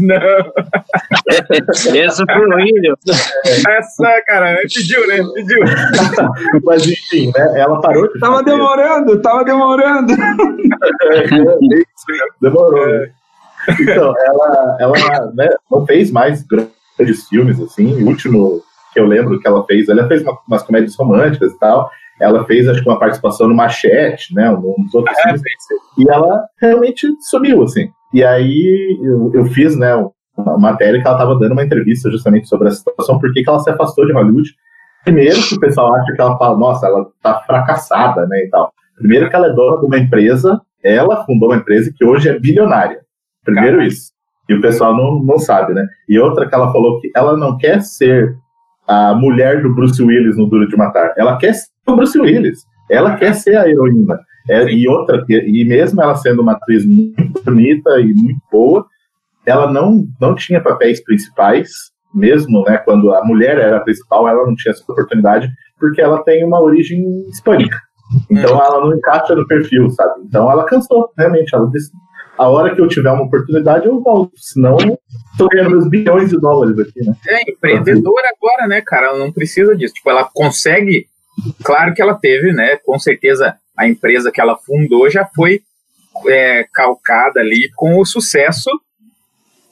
[0.00, 0.52] Não.
[1.96, 2.94] Essa foi horrível.
[3.68, 5.18] Essa, cara, pediu, né?
[5.34, 5.60] Pediu.
[6.64, 7.60] Mas enfim, né?
[7.60, 8.44] Ela parou de Tava fazer.
[8.50, 10.12] demorando, tava demorando.
[12.40, 12.86] Demorou.
[12.86, 13.10] né?
[13.80, 18.02] Então, ela, ela né, não fez mais grandes filmes, assim.
[18.02, 18.60] O último
[18.92, 21.90] que eu lembro que ela fez, ela fez uma- umas comédias românticas e tal.
[22.22, 24.50] Ela fez, acho que, uma participação no Machete, né?
[24.50, 25.42] Uns outros É, filmes.
[25.98, 27.88] E ela realmente sumiu, assim.
[28.14, 29.94] E aí eu, eu fiz, né,
[30.36, 33.58] uma matéria que ela estava dando uma entrevista justamente sobre a situação, por que ela
[33.58, 34.50] se afastou de Hollywood.
[35.04, 38.72] Primeiro, que o pessoal acha que ela fala, nossa, ela tá fracassada, né, e tal.
[38.96, 42.38] Primeiro que ela é dona de uma empresa, ela fundou uma empresa que hoje é
[42.38, 43.00] bilionária.
[43.44, 44.12] Primeiro isso.
[44.48, 45.86] E o pessoal não, não sabe, né?
[46.08, 48.36] E outra que ela falou que ela não quer ser
[48.86, 51.14] a mulher do Bruce Willis no Duro de Matar.
[51.16, 51.54] Ela quer
[51.86, 52.60] o Bruce Willis.
[52.90, 54.18] Ela quer ser a heroína.
[54.50, 58.84] É, e outra, que- e mesmo ela sendo uma atriz muito bonita e muito boa,
[59.46, 61.70] ela não, não tinha papéis principais,
[62.12, 66.22] mesmo né, quando a mulher era a principal, ela não tinha essa oportunidade, porque ela
[66.24, 67.76] tem uma origem hispânica.
[68.30, 70.20] Então ela não encaixa no perfil, sabe?
[70.26, 71.54] Então ela cansou, realmente.
[71.54, 71.90] Ela disse:
[72.36, 74.98] a hora que eu tiver uma oportunidade, eu volto, senão eu
[75.38, 77.14] tô ganhando meus bilhões de dólares aqui, né?
[77.26, 79.06] É empreendedora agora, né, cara?
[79.06, 79.94] Ela não precisa disso.
[79.94, 81.06] Tipo, ela consegue.
[81.64, 82.76] Claro que ela teve, né?
[82.84, 85.62] Com certeza a empresa que ela fundou já foi
[86.28, 88.70] é, calcada ali com o sucesso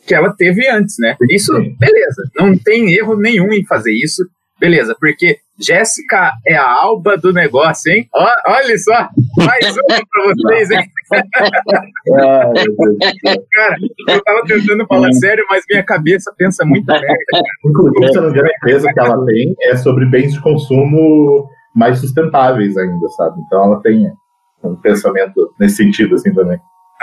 [0.06, 1.16] que ela teve antes, né?
[1.30, 2.30] Isso, beleza.
[2.34, 4.28] Não tem erro nenhum em fazer isso.
[4.60, 8.06] Beleza, porque Jéssica é a alba do negócio, hein?
[8.14, 9.08] Ó, olha só,
[9.38, 10.86] mais uma pra vocês, hein?
[13.52, 13.76] Cara,
[14.08, 17.14] eu tava tentando falar sério, mas minha cabeça pensa muita merda.
[17.64, 23.40] Inclusive, a empresa que ela tem é sobre bens de consumo mais sustentáveis ainda, sabe?
[23.46, 24.12] Então ela tem
[24.62, 26.58] um pensamento nesse sentido, assim, também.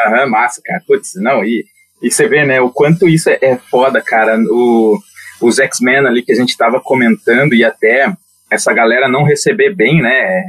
[0.06, 0.82] Aham, massa, cara.
[0.88, 1.66] Putz, não, e,
[2.04, 4.38] e você vê, né, o quanto isso é, é foda, cara.
[4.52, 5.00] O,
[5.42, 8.12] os X-Men ali que a gente tava comentando e até
[8.50, 10.44] essa galera não receber bem, né?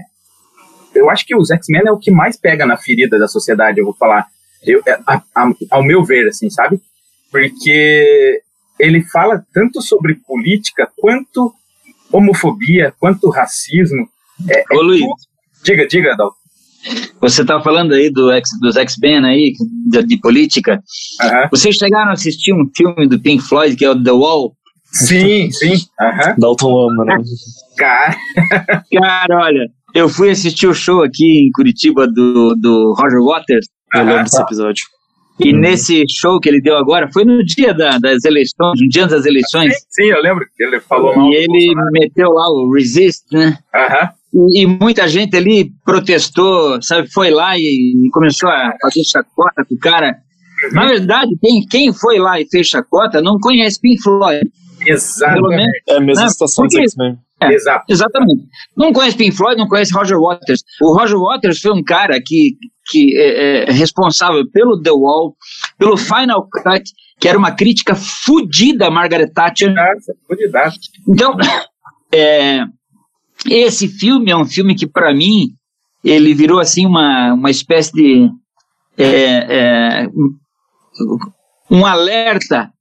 [0.95, 3.85] Eu acho que os X-Men é o que mais pega na ferida da sociedade, eu
[3.85, 4.27] vou falar.
[4.65, 6.81] Eu, é, a- a- ao meu ver, assim, sabe?
[7.31, 8.41] Porque
[8.79, 11.53] ele fala tanto sobre política quanto
[12.13, 14.09] homofobia, quanto racismo.
[14.49, 15.01] É, é Ô, Luiz.
[15.01, 15.15] tudo-
[15.65, 16.33] Diga, diga, Adal.
[17.21, 19.53] Você tá falando aí do X, dos X-Men aí,
[19.91, 20.81] de, de política.
[21.21, 21.49] Aham.
[21.51, 24.55] Vocês chegaram a assistir um filme do Pink Floyd, que é o The Wall?
[24.93, 25.75] Sim, sim.
[26.01, 26.35] Aham.
[26.39, 27.17] Dalton ama, né?
[27.77, 28.17] Cara,
[28.93, 34.05] Cara, olha, eu fui assistir o show aqui em Curitiba do, do Roger Waters, Eu
[34.05, 34.85] lembro desse episódio.
[35.41, 39.07] e nesse show que ele deu agora, foi no dia da- das eleições, no dia
[39.07, 41.31] das eleições, sim, eu lembro que ele falou mal.
[41.31, 41.91] e ele Bolsonaro.
[41.93, 43.57] meteu lá o Resist, né?
[43.75, 44.11] Aham.
[44.35, 49.75] E, e muita gente ali protestou, sabe, foi lá e começou a fazer chacota com
[49.75, 50.17] o cara.
[50.73, 54.51] Na verdade, quem, quem foi lá e fez chacota não conhece Pink Floyd.
[54.87, 55.83] Exatamente.
[55.89, 57.19] É a mesma Não, situação dos X-Men.
[57.41, 57.53] É.
[57.53, 57.85] Exato.
[57.89, 58.43] exatamente.
[58.77, 60.63] Não conhece Pink Floyd, não conhece Roger Waters.
[60.83, 62.57] O Roger Waters foi um cara que,
[62.91, 65.37] que é, é responsável pelo The Wall,
[65.79, 66.83] pelo Final Cut,
[67.21, 69.73] que era uma crítica fodida a Margaret Thatcher.
[69.73, 70.79] Nossa, fudidaço.
[71.09, 71.37] Então,
[72.13, 72.65] é,
[73.47, 75.51] esse filme é um filme que, para mim,
[76.03, 78.29] ele virou assim uma, uma espécie de.
[78.97, 80.07] é, é,
[81.71, 82.73] um alerta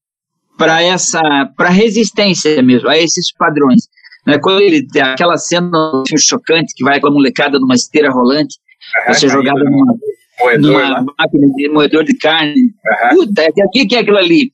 [0.58, 1.22] para essa
[1.56, 3.84] para resistência mesmo a esses padrões.
[4.26, 4.38] Né?
[4.40, 5.70] Quando ele tem aquela cena
[6.18, 8.58] chocante que vai com a molecada numa esteira rolante,
[9.08, 9.96] você jogada no numa,
[10.42, 12.74] moedor numa máquina de moedor de carne.
[12.86, 13.16] Aham.
[13.16, 14.52] Puta, o que, que é aquilo ali?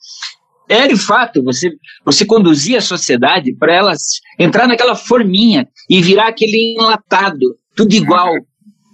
[0.69, 1.71] É de fato você,
[2.05, 8.33] você conduzir a sociedade para elas entrar naquela forminha e virar aquele enlatado, tudo igual.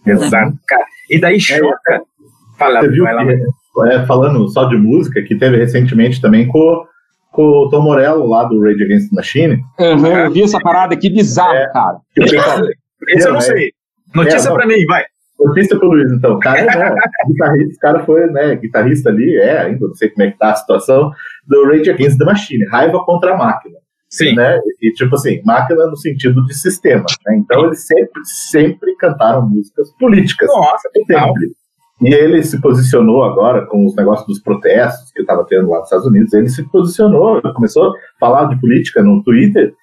[0.06, 0.86] Exato, cara.
[1.10, 2.02] E daí choca.
[2.58, 3.26] Fala, Você viu vai lá.
[3.26, 6.86] que, é, falando só de música, que teve recentemente também com,
[7.40, 9.64] com o Tom Morello lá do Rage Against the Machine.
[9.80, 11.72] Uhum, eu vi essa parada aqui bizarro, É.
[11.72, 11.98] cara.
[12.14, 13.72] Que o Esse eu não É, sei.
[14.14, 15.06] Notícia É, pra mim, vai.
[15.40, 16.34] Notícia pro Luiz, então.
[16.34, 16.96] O cara, né,
[17.32, 20.52] guitarrista, esse cara foi, né, guitarrista ali, é, ainda não sei como é que tá
[20.52, 21.12] a situação,
[21.48, 23.78] do Rage Against the Machine, raiva contra a máquina.
[24.10, 24.36] Sim.
[24.36, 24.60] Né?
[24.82, 27.06] E tipo assim, máquina no sentido de sistema.
[27.26, 27.38] Né?
[27.38, 30.50] Então eles sempre, sempre cantaram músicas políticas.
[30.50, 31.28] Nossa, total.
[31.28, 31.52] Sempre.
[32.02, 35.88] E ele se posicionou agora com os negócios dos protestos que estava tendo lá nos
[35.88, 36.34] Estados Unidos.
[36.34, 39.74] Ele se posicionou, começou a falar de política no Twitter.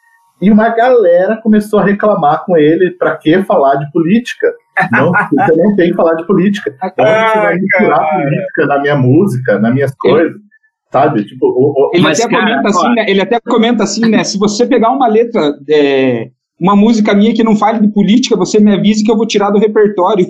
[0.41, 4.53] E uma galera começou a reclamar com ele para que falar de política.
[4.93, 6.71] Não, você não tem que falar de política.
[6.83, 8.23] Onde você vai Ai, misturar cara.
[8.23, 10.37] política na minha música, nas minhas coisas?
[10.93, 11.25] Sabe?
[11.25, 12.71] Tipo, o, o- Ele Mas, até cara, comenta ó.
[12.71, 13.05] assim, né?
[13.09, 14.25] Ele até comenta assim, né?
[14.25, 16.29] Se você pegar uma letra, é,
[16.61, 19.51] uma música minha que não fale de política, você me avise que eu vou tirar
[19.51, 20.27] do repertório.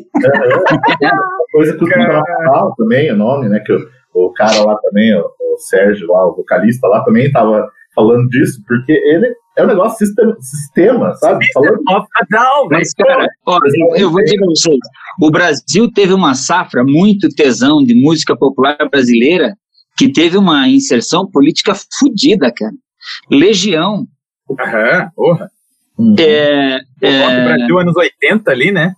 [1.52, 3.60] coisa que o Nacional também, o nome, né?
[3.60, 3.78] Que o,
[4.14, 8.60] o cara lá também, o, o Sérgio lá, o vocalista lá, também tava falando disso,
[8.66, 11.46] porque ele é um negócio sistema, sistema sabe?
[11.52, 11.78] Falando
[12.30, 12.68] Down.
[12.70, 13.58] Mas, cara, ó,
[13.96, 14.78] eu vou dizer pra vocês:
[15.20, 19.56] o Brasil teve uma safra muito tesão de música popular brasileira
[19.96, 22.74] que teve uma inserção política fodida, cara.
[23.30, 24.06] Legião.
[24.60, 25.50] Aham, porra.
[26.18, 28.92] É, O rock é, Brasil anos 80 ali, né?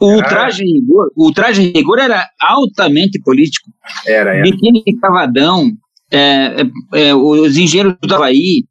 [0.00, 0.24] o Ah.
[0.24, 3.70] traje rigor, o traje rigor era altamente político.
[4.06, 4.42] Era, era.
[4.42, 5.70] Biquíni Cavadão,
[6.10, 8.64] é, é, é, os engenheiros do Havaí,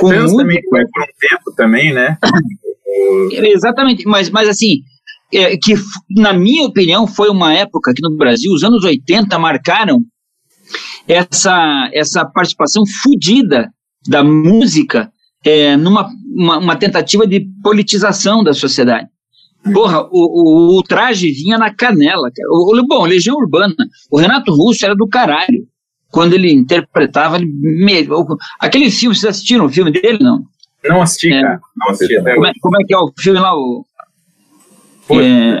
[0.00, 2.16] com Titãs também foi por um tempo também, né?
[2.86, 4.80] O- Exatamente, mas, mas assim,
[5.34, 5.74] é, que
[6.16, 10.00] na minha opinião foi uma época que no Brasil, os anos 80 marcaram
[11.06, 13.68] essa, essa participação fodida
[14.06, 15.10] da música
[15.44, 19.08] é, numa uma, uma tentativa de politização da sociedade.
[19.72, 22.30] Porra, o, o, o traje vinha na canela.
[22.50, 23.74] O, bom, Legião Urbana,
[24.10, 25.66] o Renato Russo era do caralho.
[26.10, 28.08] Quando ele interpretava, ele, me-
[28.58, 30.42] aquele filme, vocês assistiram o filme dele, não?
[30.84, 31.42] Não assisti, É.
[31.42, 31.60] cara.
[31.76, 33.54] Não assisti até Como é, como é que é o filme lá?
[33.54, 33.84] O,
[35.20, 35.60] é,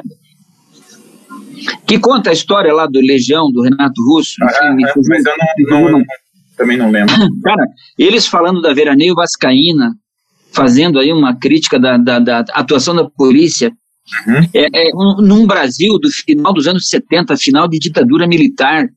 [1.86, 4.34] que conta a história lá do Legião, do Renato Russo.
[4.36, 6.04] filme aham, que mas eu não, não-
[6.58, 7.14] também não lembro.
[7.42, 7.64] Cara,
[7.96, 9.94] eles falando da Veraneio Vascaína,
[10.52, 13.72] fazendo aí uma crítica da, da, da atuação da polícia,
[14.26, 14.36] Uhum.
[14.54, 18.88] é, é, um- num Brasil do final dos anos 70, final de ditadura militar,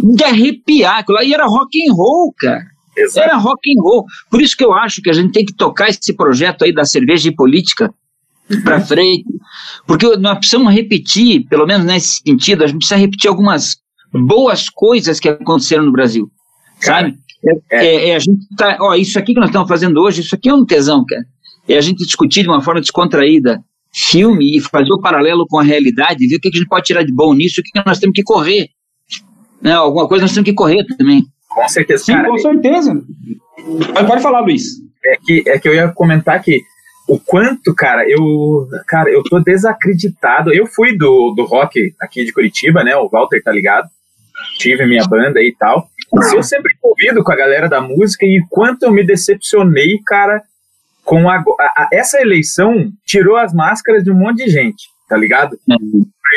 [0.00, 2.62] de arrepiar, e era rock and roll, cara.
[2.96, 3.26] Exato.
[3.28, 4.04] Era rock and roll.
[4.30, 6.84] Por isso que eu acho que a gente tem que tocar esse projeto aí da
[6.84, 7.92] cerveja e política
[8.62, 9.24] para frente,
[9.84, 13.78] porque nós precisamos repetir, pelo menos nesse sentido, a gente precisa repetir algumas
[14.12, 16.30] boas coisas que aconteceram no Brasil,
[16.80, 17.16] sabe?
[17.70, 20.34] É, é- é a gente tá, ó, isso aqui que nós estamos fazendo hoje, isso
[20.34, 21.24] aqui é um tesão, cara.
[21.68, 23.62] É a gente discutir de uma forma descontraída
[23.92, 26.84] filme e fazer o paralelo com a realidade, ver o que, que a gente pode
[26.84, 28.68] tirar de bom nisso, o que, que nós temos que correr.
[29.60, 31.24] Né, alguma coisa nós temos que correr também.
[31.48, 32.04] Com certeza.
[32.04, 33.02] Sim, cara, com certeza.
[33.94, 34.64] Mas pode falar, Luiz.
[35.04, 36.60] é que, é que eu ia comentar que
[37.08, 40.52] o quanto, cara, eu, cara, eu tô desacreditado.
[40.52, 42.94] Eu fui do, do rock aqui de Curitiba, né?
[42.96, 43.88] O Walter tá ligado.
[44.58, 45.88] Tive minha banda aí e tal.
[46.12, 50.42] Mas eu sempre convido com a galera da música e quanto eu me decepcionei, cara,
[51.04, 55.58] com a- a- essa eleição tirou as máscaras de um monte de gente, tá ligado?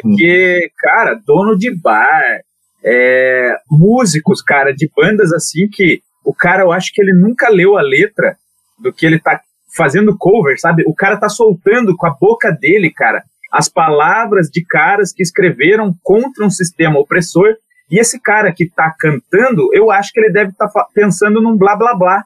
[0.02, 2.42] Porque, cara, dono de bar,
[2.84, 7.78] é, músicos, cara, de bandas assim que o cara, eu acho que ele nunca leu
[7.78, 8.36] a letra
[8.78, 9.42] do que ele tá
[9.76, 10.84] fazendo cover, sabe?
[10.88, 15.94] O cara tá soltando com a boca dele, cara, as palavras de caras que escreveram
[16.04, 17.56] contra um sistema opressor.
[17.92, 21.76] E esse cara que tá cantando, eu acho que ele deve estar pensando num blá
[21.76, 22.24] blá blá,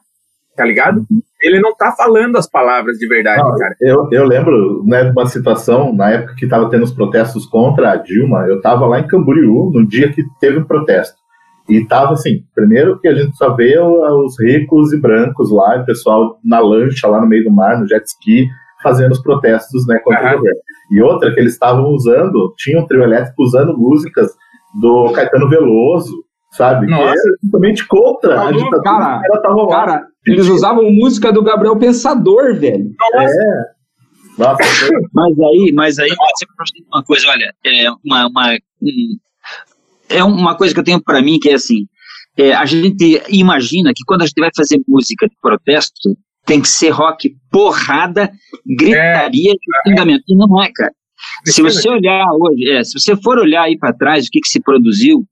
[0.56, 1.04] tá ligado?
[1.42, 3.74] Ele não tá falando as palavras de verdade, Não, cara.
[3.80, 7.92] eu, eu lembro né, de uma situação, na época que estava tendo os protestos contra
[7.92, 11.16] a Dilma, eu estava lá em Camboriú, no dia que teve um protesto.
[11.68, 15.84] E tava assim, primeiro que a gente só vê os ricos e brancos lá, o
[15.86, 18.48] pessoal na lancha lá no meio do mar, no jet ski,
[18.82, 20.34] fazendo os protestos né, contra Aham.
[20.34, 20.60] o governo.
[20.90, 24.28] E outra que eles estavam usando, tinha um trio elétrico usando músicas
[24.80, 26.12] do Caetano Veloso,
[26.52, 26.86] sabe?
[26.86, 27.02] Nossa.
[27.02, 28.82] Que era totalmente contra a ditadura.
[28.82, 29.16] cara.
[29.16, 29.76] Os caras estavam lá.
[29.86, 32.90] Cara, eles usavam música do Gabriel Pensador, velho.
[33.14, 33.74] É.
[34.36, 34.58] Nossa,
[35.14, 36.44] Mas aí, mas aí você
[36.92, 38.52] uma coisa, olha, é uma, uma,
[38.82, 39.16] um-
[40.08, 41.86] é uma coisa que eu tenho para mim que é assim,
[42.36, 46.66] é, a gente imagina que quando a gente vai fazer música de protesto, tem que
[46.68, 48.28] ser rock porrada,
[48.66, 49.54] gritaria É.
[49.54, 50.24] e xingamento.
[50.28, 50.92] E não é, cara.
[51.44, 54.48] Se você olhar hoje, é, se você for olhar aí para trás o que, que
[54.48, 55.26] se produziu,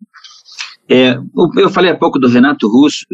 [0.89, 1.17] é,
[1.57, 3.07] eu falei há pouco do Renato Russo,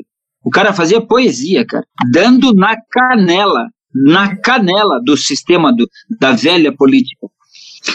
[0.44, 6.74] o cara fazia poesia, cara, dando na canela, na canela do sistema do, da velha
[6.74, 7.26] política.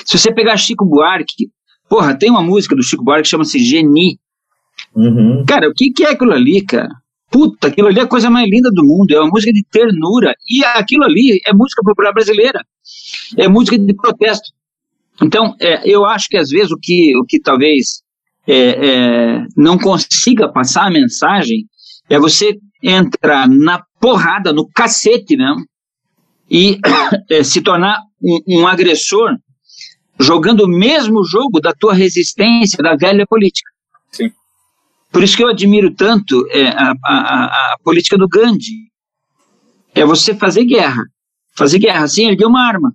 [0.05, 1.49] Se você pegar Chico Buarque,
[1.89, 4.19] porra, tem uma música do Chico Buarque que chama-se Geni.
[4.95, 5.43] Uhum.
[5.47, 6.89] Cara, o que, que é aquilo ali, cara?
[7.31, 10.35] Puta, aquilo ali é a coisa mais linda do mundo, é uma música de ternura.
[10.47, 12.63] E aquilo ali é música popular brasileira,
[13.37, 14.51] é música de protesto.
[15.21, 18.01] Então, é, eu acho que às vezes o que, o que talvez
[18.47, 21.65] é, é, não consiga passar a mensagem
[22.09, 25.65] é você entrar na porrada, no cacete mesmo,
[26.49, 26.79] e
[27.31, 29.29] é, se tornar um, um agressor
[30.19, 33.69] jogando o mesmo jogo da tua resistência da velha política.
[34.11, 34.31] Sim.
[35.11, 38.91] Por isso que eu admiro tanto é, a, a, a, política do Gandhi.
[39.95, 41.03] É você fazer guerra.
[41.55, 42.93] Fazer guerra sem erguer uma arma.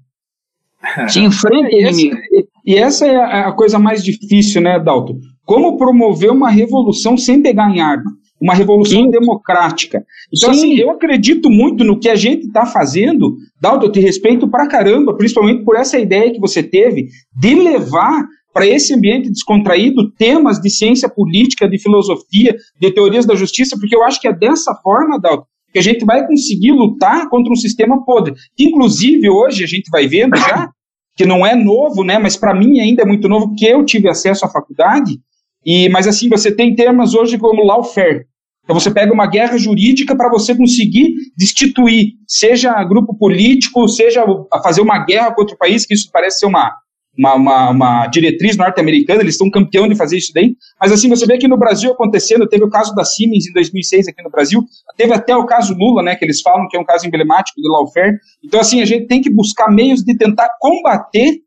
[1.08, 2.20] Se enfrenta E essa, inimigo.
[2.64, 5.18] e essa é a, a coisa mais difícil, né, Dalton?
[5.44, 8.10] Como promover uma revolução sem pegar em arma?
[8.40, 9.10] Uma revolução Sim.
[9.10, 10.04] democrática.
[10.32, 10.60] Então, Sim.
[10.60, 13.34] assim, eu acredito muito no que a gente está fazendo.
[13.60, 18.24] Dalton, eu te respeito pra caramba, principalmente por essa ideia que você teve de levar
[18.52, 23.94] para esse ambiente descontraído temas de ciência política, de filosofia, de teorias da justiça, porque
[23.94, 27.56] eu acho que é dessa forma, Dalton, que a gente vai conseguir lutar contra um
[27.56, 28.34] sistema podre.
[28.58, 30.70] Inclusive, hoje a gente vai vendo já,
[31.16, 34.08] que não é novo, né, mas para mim ainda é muito novo, porque eu tive
[34.08, 35.18] acesso à faculdade,
[35.64, 38.24] e mas assim, você tem termos hoje como lawfare.
[38.62, 44.24] Então você pega uma guerra jurídica para você conseguir destituir, seja grupo político, seja
[44.62, 46.72] fazer uma guerra contra o país, que isso parece ser uma,
[47.18, 50.54] uma, uma, uma diretriz norte-americana, eles estão campeão de fazer isso daí.
[50.80, 54.06] Mas assim, você vê aqui no Brasil acontecendo, teve o caso da Siemens em 2006
[54.06, 54.62] aqui no Brasil,
[54.96, 57.68] teve até o caso Lula, né, que eles falam que é um caso emblemático do
[57.68, 58.16] lawfare.
[58.44, 61.40] Então assim, a gente tem que buscar meios de tentar combater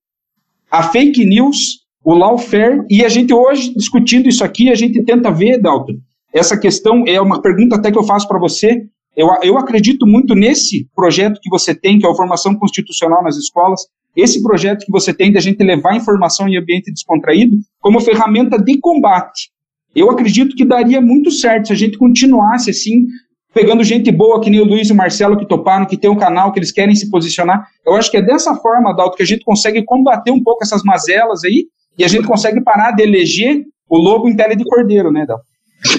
[0.70, 5.32] a fake news, o lawfare, e a gente hoje, discutindo isso aqui, a gente tenta
[5.32, 5.94] ver, Dalton,
[6.34, 8.84] essa questão é uma pergunta até que eu faço para você,
[9.16, 13.36] eu, eu acredito muito nesse projeto que você tem, que é a formação constitucional nas
[13.36, 13.82] escolas,
[14.16, 18.58] esse projeto que você tem de a gente levar informação em ambiente descontraído como ferramenta
[18.58, 19.52] de combate.
[19.96, 23.06] Eu acredito que daria muito certo se a gente continuasse assim,
[23.54, 26.16] pegando gente boa, que nem o Luiz e o Marcelo que toparam, que tem um
[26.18, 27.68] canal, que eles querem se posicionar.
[27.86, 30.84] Eu acho que é dessa forma, Dalton, que a gente consegue combater um pouco essas
[30.84, 35.12] mazelas aí e a gente consegue parar de eleger o lobo em pele de cordeiro,
[35.12, 35.44] né, Dalton?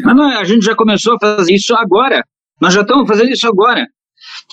[0.05, 2.25] Mas não, a gente já começou a fazer isso agora.
[2.61, 3.87] Nós já estamos fazendo isso agora.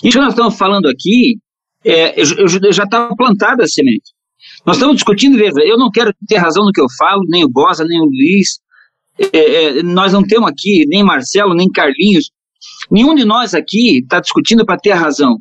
[0.02, 1.38] Isso que nós estamos falando aqui,
[1.84, 4.12] é, eu, eu- já estava plantada a semente.
[4.66, 7.48] Nós estamos discutindo, veja, eu não quero ter razão no que eu falo, nem o
[7.48, 8.58] Bosa, nem o Luiz.
[9.32, 12.30] É, é, nós não temos aqui nem Marcelo, nem Carlinhos.
[12.90, 15.38] Nenhum de nós aqui está discutindo para ter razão.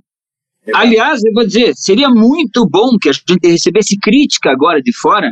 [0.74, 5.32] Aliás, eu vou dizer, seria muito bom que a gente recebesse crítica agora de fora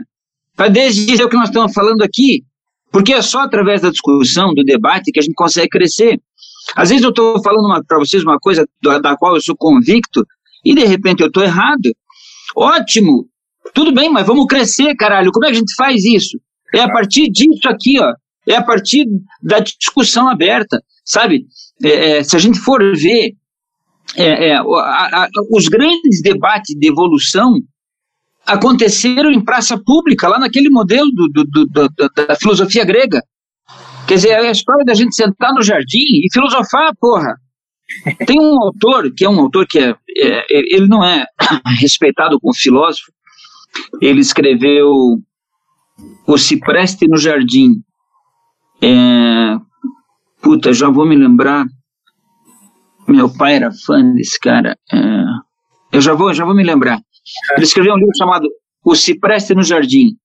[0.55, 2.43] para dizer o que nós estamos falando aqui,
[2.91, 6.19] porque é só através da discussão, do debate, que a gente consegue crescer.
[6.75, 10.25] Às vezes eu estou falando para vocês uma coisa da, da qual eu sou convicto
[10.71, 11.89] e de repente eu estou errado.
[12.55, 13.27] Ótimo,
[13.73, 15.31] tudo bem, mas vamos crescer, caralho.
[15.31, 16.39] Como é que a gente faz isso?
[16.73, 18.13] É a partir disso aqui, ó.
[18.47, 19.05] É a partir
[19.41, 21.45] da discussão aberta, sabe?
[21.83, 23.33] É, é, se a gente for ver
[24.15, 27.53] é, é, a- a- os grandes debates de evolução
[28.45, 31.89] aconteceram em praça pública, lá naquele modelo do, do- do-
[32.27, 33.21] da filosofia grega.
[34.07, 37.35] Quer dizer, é a história da gente sentar no jardim e filosofar, porra.
[38.25, 41.25] Tem um autor, que é um autor que é, é- ele não é
[41.79, 43.11] respeitado como filósofo,
[44.01, 44.91] ele escreveu
[46.27, 47.81] O Cipreste no Jardim.
[48.81, 49.57] É,
[50.41, 51.65] puta, já vou me lembrar.
[53.07, 54.77] Meu pai era fã desse cara.
[54.91, 54.97] é,
[55.91, 56.99] eu já vou, já vou me lembrar.
[57.55, 58.47] Ele escreveu um livro chamado
[58.83, 60.17] O Cipreste no Jardim.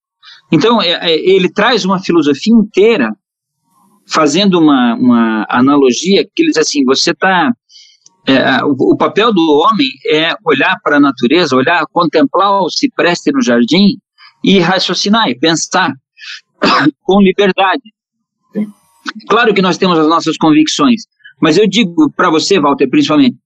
[0.50, 3.10] Então, é, é, ele traz uma filosofia inteira,
[4.12, 7.52] fazendo uma, uma analogia, que ele diz assim, você está...
[8.64, 13.42] o, o papel do homem é olhar para a natureza, olhar, contemplar o cipreste no
[13.42, 13.96] jardim
[14.44, 15.92] e raciocinar e pensar
[17.02, 17.82] com liberdade.
[19.28, 21.02] Claro que nós temos as nossas convicções,
[21.40, 23.36] mas eu digo para você, Walter, principalmente,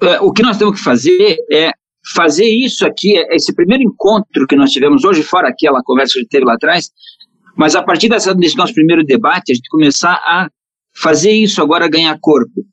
[0.00, 1.70] é, o que nós temos que fazer é
[2.14, 6.20] fazer isso aqui, é, esse primeiro encontro que nós tivemos hoje, fora aquela conversa que
[6.20, 6.90] a gente teve lá atrás,
[7.56, 10.48] mas a partir dessa, desse nosso primeiro debate, a gente começar a
[10.94, 12.64] fazer isso agora ganhar corpo.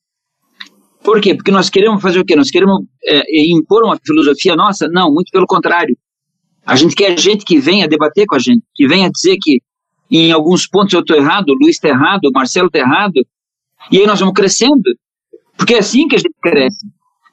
[1.03, 1.33] Por quê?
[1.33, 2.35] Porque nós queremos fazer o quê?
[2.35, 4.87] Nós queremos é, impor uma filosofia nossa?
[4.87, 5.97] Não, muito pelo contrário.
[6.65, 9.61] A gente quer gente que venha debater com a gente, que venha dizer que
[10.11, 13.25] em alguns pontos eu estou errado, o Luiz está errado, o Marcelo está errado,
[13.91, 14.81] e aí nós vamos crescendo,
[15.57, 16.85] porque é assim que a gente cresce.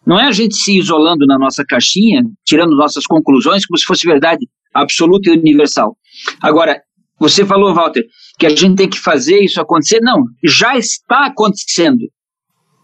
[0.07, 4.07] Não é a gente se isolando na nossa caixinha, tirando nossas conclusões como se fosse
[4.07, 5.97] verdade absoluta e universal.
[6.41, 6.81] Agora,
[7.19, 8.05] você falou, Walter,
[8.39, 10.01] que a gente tem que fazer isso acontecer.
[10.01, 12.07] Não, já está acontecendo.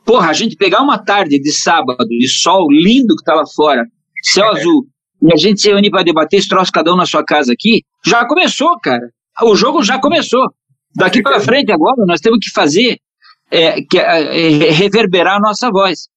[0.04, 3.84] Porra, a gente pegar uma tarde de sábado, de sol lindo que tá lá fora,
[4.22, 4.86] céu azul,
[5.22, 7.82] e a gente se reunir para debater esse troço cada um na sua casa aqui,
[8.04, 9.08] já começou, cara.
[9.42, 10.42] O jogo já começou.
[10.94, 12.98] Daqui para frente agora nós temos que fazer
[13.50, 16.08] é, que, é, reverberar a nossa voz.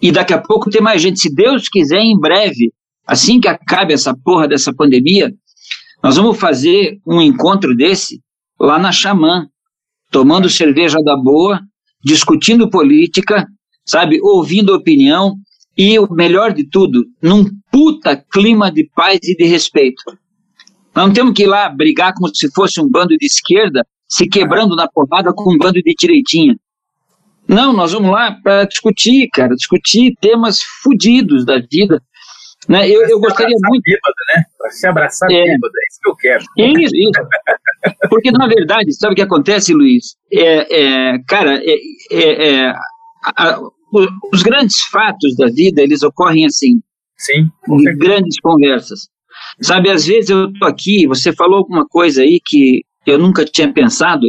[0.00, 2.72] E daqui a pouco tem mais gente, se Deus quiser, em breve,
[3.06, 5.32] assim que acabe essa porra dessa pandemia,
[6.02, 8.20] nós vamos fazer um encontro desse
[8.58, 9.48] lá na Xamã,
[10.10, 11.60] tomando cerveja da boa,
[12.04, 13.46] discutindo política,
[13.84, 15.36] sabe, ouvindo opinião
[15.76, 20.02] e o melhor de tudo, num puta clima de paz e de respeito.
[20.94, 24.26] Nós não temos que ir lá brigar como se fosse um bando de esquerda, se
[24.26, 26.56] quebrando na porrada com um bando de direitinha.
[27.46, 32.02] Não, nós vamos lá para discutir, cara, discutir temas fodidos da vida.
[32.68, 32.88] Né?
[32.88, 33.82] Eu, eu gostaria muito.
[33.82, 34.44] Bêbado, né?
[34.58, 35.44] Pra se abraçar é.
[35.44, 36.44] bêbado, é isso que eu quero.
[36.56, 38.08] Isso, isso.
[38.10, 40.16] Porque, na verdade, sabe o que acontece, Luiz?
[40.32, 41.76] É, é cara, é,
[42.12, 42.74] é, é
[43.36, 43.60] a,
[44.32, 46.80] os grandes fatos da vida, eles ocorrem assim.
[47.16, 47.50] Sim.
[47.68, 49.08] Em grandes conversas.
[49.60, 53.72] Sabe, às vezes eu tô aqui, você falou alguma coisa aí que eu nunca tinha
[53.72, 54.26] pensado,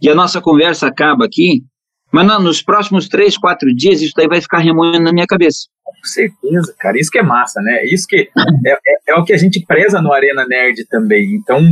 [0.00, 1.62] e a nossa conversa acaba aqui,
[2.12, 5.66] mas não, nos próximos três, quatro dias isso daí vai ficar remoendo na minha cabeça.
[6.02, 6.98] Com certeza, cara.
[6.98, 7.84] Isso que é massa, né?
[7.84, 8.28] Isso que
[8.66, 11.34] é, é, é, o que a gente preza no Arena Nerd também.
[11.36, 11.62] Então,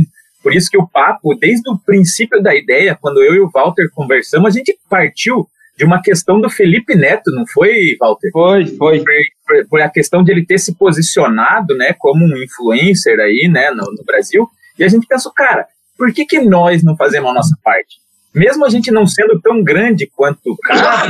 [0.41, 3.89] por isso que o papo, desde o princípio da ideia, quando eu e o Walter
[3.93, 5.45] conversamos, a gente partiu
[5.77, 8.29] de uma questão do Felipe Neto, não foi, Walter?
[8.31, 8.99] Foi, foi.
[8.99, 9.07] Por,
[9.45, 13.69] por, por a questão de ele ter se posicionado, né, como um influencer aí, né,
[13.71, 14.47] no, no Brasil.
[14.79, 15.67] E a gente pensou, cara,
[15.97, 17.97] por que, que nós não fazemos a nossa parte?
[18.33, 21.09] Mesmo a gente não sendo tão grande quanto o cara,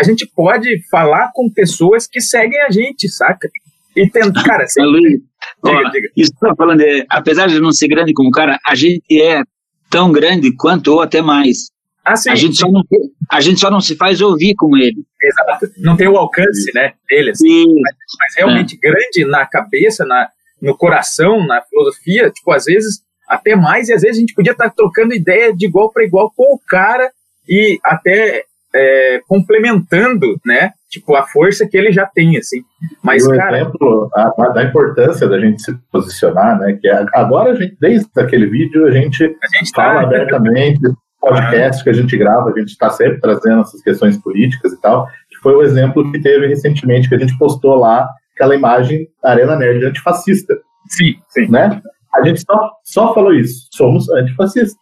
[0.00, 3.48] a gente pode falar com pessoas que seguem a gente, saca?
[3.94, 4.90] E tentar, cara, sempre...
[4.90, 5.20] Luiz,
[5.62, 6.08] diga, ó, diga.
[6.16, 9.42] Isso tá falando, é, apesar de não ser grande como o cara, a gente é
[9.90, 11.66] tão grande quanto ou até mais.
[12.02, 12.62] Ah, sim, a, gente sim.
[12.62, 12.82] Só não,
[13.30, 15.04] a gente só não se faz ouvir como ele.
[15.22, 15.70] Exato.
[15.76, 17.66] Não tem o alcance, né, dele, assim.
[17.66, 18.78] Mas, mas, realmente é.
[18.78, 20.28] grande na cabeça, na,
[20.62, 24.52] no coração, na filosofia, tipo, às vezes até mais, e às vezes a gente podia
[24.52, 27.12] estar tá trocando ideia de igual para igual com o cara
[27.48, 28.44] e até
[28.74, 30.70] é, complementando, né?
[30.88, 32.62] Tipo, a força que ele já tem, assim.
[33.02, 33.60] Mas, o cara...
[33.60, 36.78] exemplo a, a, da importância da gente se posicionar, né?
[36.80, 40.06] Que é, agora, a gente, desde aquele vídeo, a gente, a gente tá fala tá...
[40.06, 40.80] abertamente,
[41.20, 45.06] podcast que a gente grava, a gente está sempre trazendo essas questões políticas e tal,
[45.28, 49.56] que foi o exemplo que teve recentemente, que a gente postou lá, aquela imagem Arena
[49.56, 50.56] Nerd antifascista.
[50.88, 51.48] Sim, sim.
[51.48, 51.80] Né?
[52.14, 54.74] A gente só, só falou isso, somos antifascistas.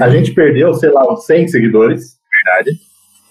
[0.00, 2.16] A gente perdeu, sei lá, uns 100 seguidores.
[2.44, 2.78] Verdade.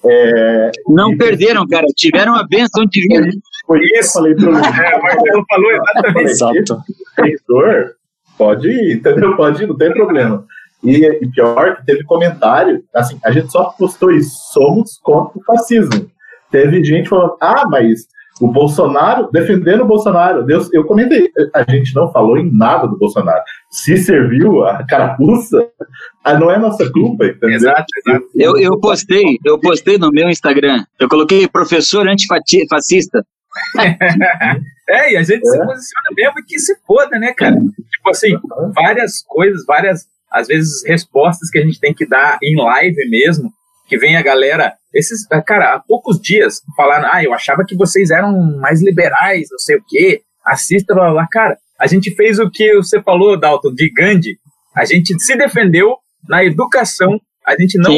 [0.04, 3.30] É, não perderam, cara, tiveram a benção de vir.
[3.66, 4.50] Foi isso falei pro.
[4.50, 6.32] É, o Marcelo falou exatamente.
[6.32, 6.84] Exato.
[7.16, 7.92] Seguidor,
[8.38, 9.36] pode ir, entendeu?
[9.36, 10.46] Pode ir, não tem problema.
[10.84, 15.44] E, e, pior que teve comentário, assim, a gente só postou isso, somos contra o
[15.44, 16.10] fascismo.
[16.50, 18.08] Teve gente falando, ah, mas
[18.42, 22.98] o Bolsonaro, defendendo o Bolsonaro, Deus, eu comentei, a gente não falou em nada do
[22.98, 23.44] Bolsonaro.
[23.70, 25.70] Se serviu a carapuça,
[26.40, 27.52] não é nossa culpa, entendeu?
[27.52, 28.26] Exato, exato.
[28.36, 33.24] Eu, eu postei, eu postei no meu Instagram, eu coloquei professor antifascista.
[34.90, 35.52] é, e a gente é.
[35.52, 37.56] se posiciona mesmo que se foda, né, cara?
[37.56, 38.32] Tipo assim,
[38.74, 43.54] várias coisas, várias, às vezes, respostas que a gente tem que dar em live mesmo,
[43.92, 48.10] que vem a galera, esses, cara, há poucos dias falaram, ah, eu achava que vocês
[48.10, 52.50] eram mais liberais, não sei o quê, assista, blá, blá, cara, a gente fez o
[52.50, 54.38] que você falou, Dalton, de Gandhi,
[54.74, 57.94] a gente se defendeu na educação, a gente não,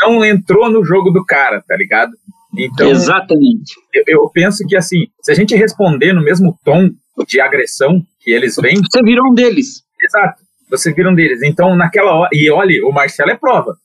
[0.00, 2.12] não entrou no jogo do cara, tá ligado?
[2.56, 3.74] Então, Exatamente.
[3.92, 6.88] Eu, eu, penso que, assim, se a gente responder no mesmo tom
[7.26, 8.76] de agressão que eles vêm...
[8.76, 9.82] Você virou um deles.
[10.02, 11.42] Exato, você vira um deles.
[11.42, 12.30] Então, naquela hora...
[12.32, 13.76] E olha, o Marcelo é prova.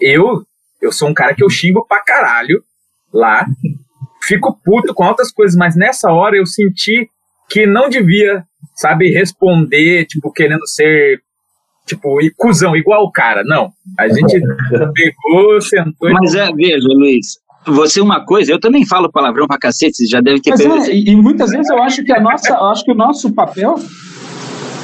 [0.00, 0.46] Eu
[0.86, 2.62] eu sou um cara que eu xingo pra caralho
[3.12, 3.46] lá,
[4.22, 7.08] fico puto com outras coisas, mas nessa hora eu senti
[7.48, 11.20] que não devia, sabe, responder, tipo, querendo ser,
[11.86, 13.44] tipo, cuzão, igual o cara.
[13.44, 13.70] Não.
[13.98, 14.40] A gente
[14.94, 16.10] pegou, sentou.
[16.12, 20.20] Mas é, veja, Luiz, você uma coisa, eu também falo palavrão pra cacete, você já
[20.20, 22.84] deve ter Mas é, e, e, muitas vezes eu acho que a nossa, eu acho
[22.84, 23.76] que o nosso papel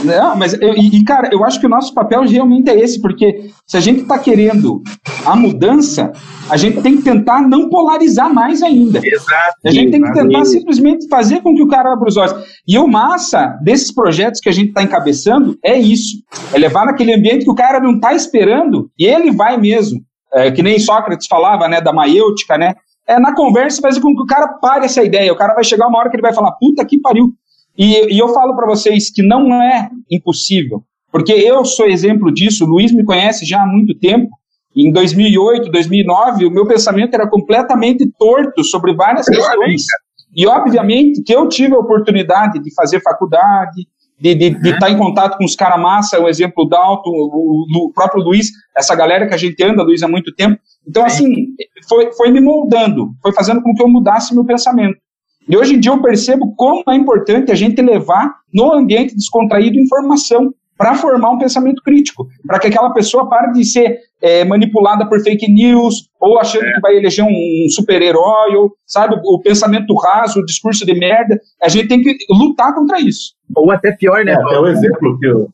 [0.04, 3.50] Não, mas eu- e, cara, eu acho que o nosso papel realmente é esse, porque
[3.66, 4.82] se a gente está querendo
[5.24, 6.12] a mudança,
[6.50, 9.00] a gente tem que tentar não polarizar mais ainda.
[9.02, 9.54] Exato.
[9.64, 12.34] A gente tem que tentar simplesmente fazer com que o cara abra os olhos.
[12.66, 16.18] E o massa desses projetos que a gente está encabeçando é isso:
[16.52, 20.00] é levar naquele ambiente que o cara não está esperando e ele vai mesmo.
[20.34, 22.74] É, que nem Sócrates falava, né, da maiêutica, né?
[23.06, 25.32] É na conversa fazer com que o cara pare essa ideia.
[25.32, 27.32] O cara vai chegar uma hora que ele vai falar, puta que pariu.
[27.76, 32.64] E, e eu falo para vocês que não é impossível, porque eu sou exemplo disso.
[32.64, 34.28] O Luiz me conhece já há muito tempo.
[34.76, 39.82] Em 2008, 2009, o meu pensamento era completamente torto sobre várias questões.
[40.34, 43.86] E, obviamente, que eu tive a oportunidade de fazer faculdade,
[44.18, 47.66] de estar de, estar em contato com os caras massa, o exemplo do Dalton, o,
[47.84, 50.58] o- o próprio Luiz, essa galera que a gente anda, Luiz, há muito tempo.
[50.88, 51.48] Então, assim,
[51.86, 54.96] foi, foi me moldando, foi fazendo com que eu mudasse meu pensamento.
[55.48, 59.78] E hoje em dia eu percebo como é importante a gente levar no ambiente descontraído
[59.78, 65.08] informação para formar um pensamento crítico, para que aquela pessoa pare de ser é, manipulada
[65.08, 69.94] por fake news ou achando que vai eleger um, um super-herói, ou, sabe, o, pensamento
[69.94, 71.38] raso, o discurso de merda.
[71.62, 73.34] A gente tem que lutar contra isso.
[73.54, 74.32] Ou até pior, né?
[74.32, 75.48] É, até o exemplo que eu.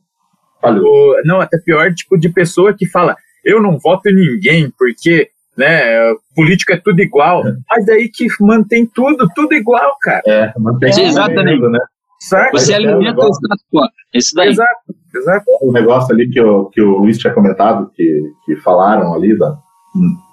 [0.61, 0.81] Falei.
[1.25, 3.15] Não, até pior, tipo, de pessoa que fala,
[3.45, 5.29] eu não voto em ninguém, porque,
[5.59, 7.43] né, política é tudo igual.
[7.69, 10.21] Mas daí que mantém tudo, tudo igual, cara.
[10.25, 11.61] É, mantém Sim, exatamente.
[11.67, 11.79] né?
[12.21, 12.51] Certo?
[12.53, 13.81] Você é alimenta o status quo.
[14.13, 14.49] Isso daí.
[14.49, 15.45] Exato, exato.
[15.61, 19.57] o negócio ali que, o que o Luiz tinha comentado, que, que falaram ali da,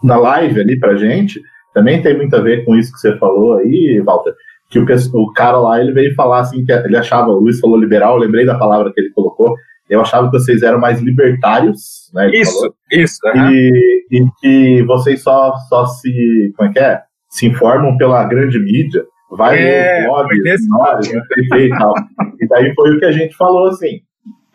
[0.03, 1.41] na live ali pra gente,
[1.75, 4.33] também tem muito a ver com isso que você falou aí, Walter.
[4.71, 7.79] Que o, o cara lá, ele veio falar assim, que ele achava, o Luiz falou
[7.79, 9.55] liberal, eu lembrei da palavra que ele colocou,
[9.89, 12.29] eu achava que vocês eram mais libertários, né?
[12.29, 12.75] ele falou.
[12.91, 13.19] Isso, isso.
[13.27, 13.51] aham.
[13.53, 17.03] e, e que vocês só, só se, como é que é?
[17.29, 21.95] Se informam pela grande mídia, vai É, foi desse menores, não sei e tal.
[22.41, 24.01] E daí foi o que a gente falou, assim,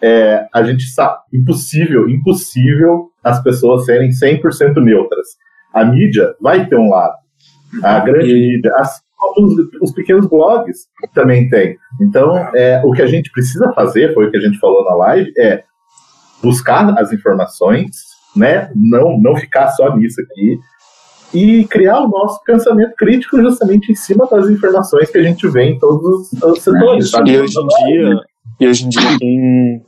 [0.01, 5.27] é, a gente sabe, impossível, impossível as pessoas serem 100% neutras.
[5.73, 7.15] A mídia vai ter um lado,
[7.83, 9.01] a grande mídia, como
[9.37, 11.77] os, os pequenos blogs também tem.
[12.01, 14.95] Então, é, o que a gente precisa fazer, foi o que a gente falou na
[14.95, 15.63] live, é
[16.41, 17.91] buscar as informações,
[18.35, 18.71] né?
[18.75, 20.59] Não, não ficar só nisso aqui
[21.33, 25.63] e criar o nosso pensamento crítico justamente em cima das informações que a gente vê
[25.63, 27.09] em todos os, os setores.
[27.09, 27.31] sabe?
[27.31, 28.21] E hoje em dia,
[28.59, 29.85] e hoje em dia quem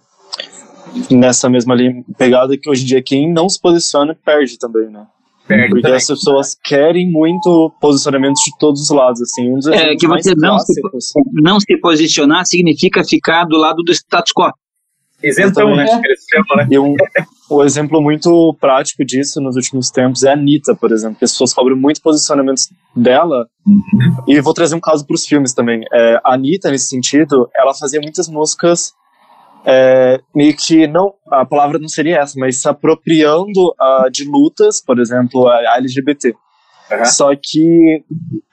[1.09, 5.05] nessa mesma linha, pegada que hoje em dia quem não se posiciona perde também, né?
[5.47, 9.49] Perde Porque as pessoas querem muito posicionamentos de todos os lados, assim.
[9.49, 10.81] Um dos É, que você não se,
[11.33, 14.51] não se posicionar significa ficar do lado do status quo.
[15.21, 15.85] Isentão, né?
[15.85, 16.67] Né?
[16.69, 16.95] E um,
[17.49, 21.17] um exemplo muito prático disso nos últimos tempos é a Anitta, por exemplo.
[21.21, 23.47] As pessoas cobram muito posicionamentos dela.
[24.27, 25.81] E vou trazer um caso para os filmes também.
[25.93, 28.91] É, a Anitta, nesse sentido, ela fazia muitas músicas
[29.65, 34.81] é, meio que não a palavra não seria essa, mas se apropriando ah, de lutas,
[34.81, 36.33] por exemplo, a, LGBT.
[36.91, 37.05] Aham.
[37.05, 38.03] Só que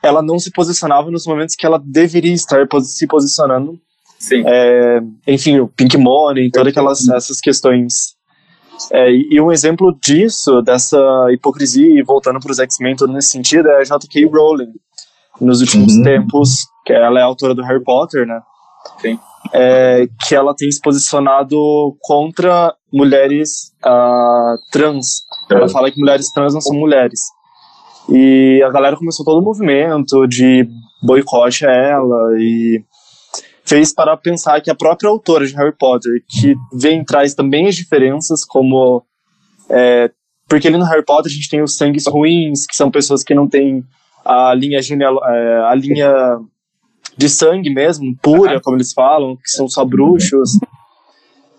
[0.03, 3.79] ela não se posicionava nos momentos que ela deveria estar se posicionando
[4.19, 4.43] Sim.
[4.47, 8.15] é, enfim, o Pink Money, todas aquelas essas questões.
[8.93, 10.99] É, e e um exemplo disso, dessa
[11.33, 14.27] hipocrisia, e voltando para os X-Men, todo nesse sentido, é a J.K.
[14.27, 14.73] Rowling.
[15.41, 16.03] Nos últimos Uhum.
[16.03, 18.41] tempos, que ela é autora do Harry Potter, né?
[19.01, 19.19] Sim.
[19.53, 21.57] É, que ela tem se posicionado
[22.01, 25.23] contra mulheres ah, trans.
[25.51, 27.21] Ela fala que mulheres trans não são mulheres.
[28.09, 30.69] E a galera começou todo o movimento de
[31.03, 32.83] boicote a ela e
[33.65, 37.77] fez para pensar que a própria autora de Harry Potter, que vem traz também as
[37.77, 39.05] diferenças, como.
[39.69, 40.11] é,
[40.49, 43.35] porque ali no Harry Potter a gente tem os sangues ruins, que são pessoas que
[43.35, 43.85] não têm
[44.25, 46.13] a linha, geneal, é, a linha
[47.21, 50.59] de sangue mesmo, pura, como eles falam, que são só bruxos.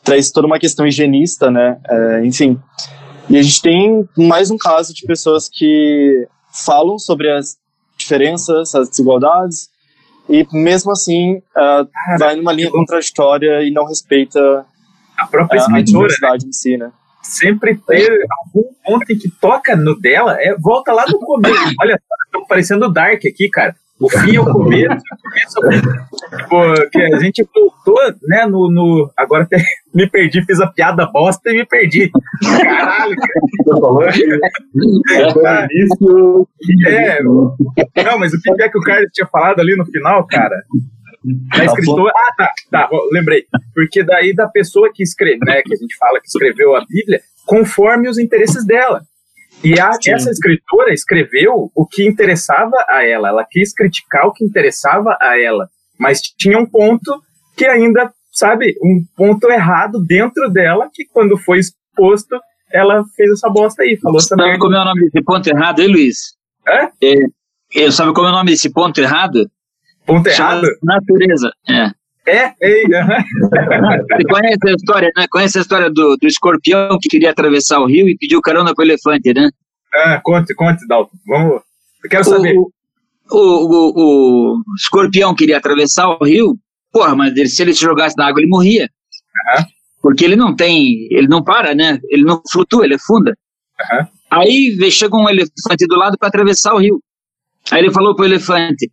[0.04, 1.80] Traz toda uma questão higienista, né?
[1.88, 2.60] É, enfim.
[3.30, 6.28] E a gente tem mais um caso de pessoas que
[6.66, 7.58] falam sobre as
[7.96, 9.70] diferenças, as desigualdades,
[10.28, 11.86] e mesmo assim ah,
[12.18, 14.66] vai numa linha contraditória e não respeita
[15.16, 15.84] A própria a, a né?
[15.84, 16.92] diversidade em si, né?
[17.22, 18.10] sempre ter
[18.42, 21.54] algum ponto em que toca no dela, é, volta lá no começo.
[21.80, 23.76] Olha, estamos parecendo Dark aqui, cara.
[24.02, 25.82] O fim é o começo, o começo é o fim.
[26.38, 29.12] Tipo, que a gente voltou, né, no, no...
[29.16, 29.58] Agora até
[29.94, 32.10] me perdi, fiz a piada bosta e me perdi.
[32.42, 34.04] Caralho, Você falou?
[35.44, 35.68] cara.
[35.72, 36.48] Isso,
[36.88, 40.64] É, não, mas o que é que o Carlos tinha falado ali no final, cara?
[41.56, 42.12] Da escritora.
[42.16, 43.46] Ah, tá, tá, lembrei.
[43.76, 47.22] Porque daí da pessoa que escreve, né, que a gente fala que escreveu a Bíblia,
[47.46, 49.04] conforme os interesses dela.
[49.64, 53.30] E a, essa escritora escreveu o que interessava a ela.
[53.30, 55.70] Ela quis criticar o que interessava a ela.
[56.00, 57.22] Mas tinha um ponto
[57.56, 62.40] que ainda sabe, um ponto errado dentro dela que quando foi exposto,
[62.72, 65.82] ela fez essa bosta aí, falou essa Sabe como é o nome desse ponto errado,
[65.82, 66.18] hein, Luiz?
[66.68, 66.86] É?
[67.04, 69.50] É, é, sabe como é o nome desse ponto errado?
[70.06, 70.66] Ponto errado?
[70.82, 71.52] Natureza.
[71.70, 71.92] É.
[72.28, 72.84] É, ei.
[72.84, 75.26] Você conhece a história, né?
[75.30, 78.86] Conhece a história do, do escorpião que queria atravessar o rio e pediu carona pro
[78.86, 79.50] elefante, né?
[79.94, 81.18] Ah, conte, conte, Dalton.
[81.28, 81.62] Vamos.
[82.04, 82.56] Eu quero saber.
[82.56, 86.56] O, o, o, escorpião queria atravessar o rio,
[86.92, 88.88] porra, mas ele- se ele se jogasse na água, ele morria.
[89.54, 89.66] Aham.
[90.02, 92.00] Porque ele não tem, ele não para, né?
[92.10, 93.36] Ele não flutua, ele afunda.
[93.80, 94.08] Aham.
[94.32, 97.02] Aí chega um elefante do lado para atravessar o rio.
[97.72, 98.90] Aí ele falou pro elefante: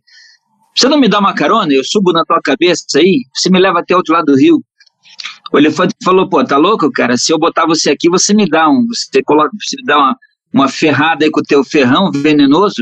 [0.79, 1.73] Você não me dá uma carona?
[1.73, 4.63] Eu subo na tua cabeça aí, você me leva até outro lado do rio.
[5.51, 7.17] O elefante falou: Pô, tá louco, cara?
[7.17, 10.17] Se eu botar você aqui, você me dá um, você coloca, você me dá uma,
[10.53, 12.81] uma ferrada aí com o teu ferrão venenoso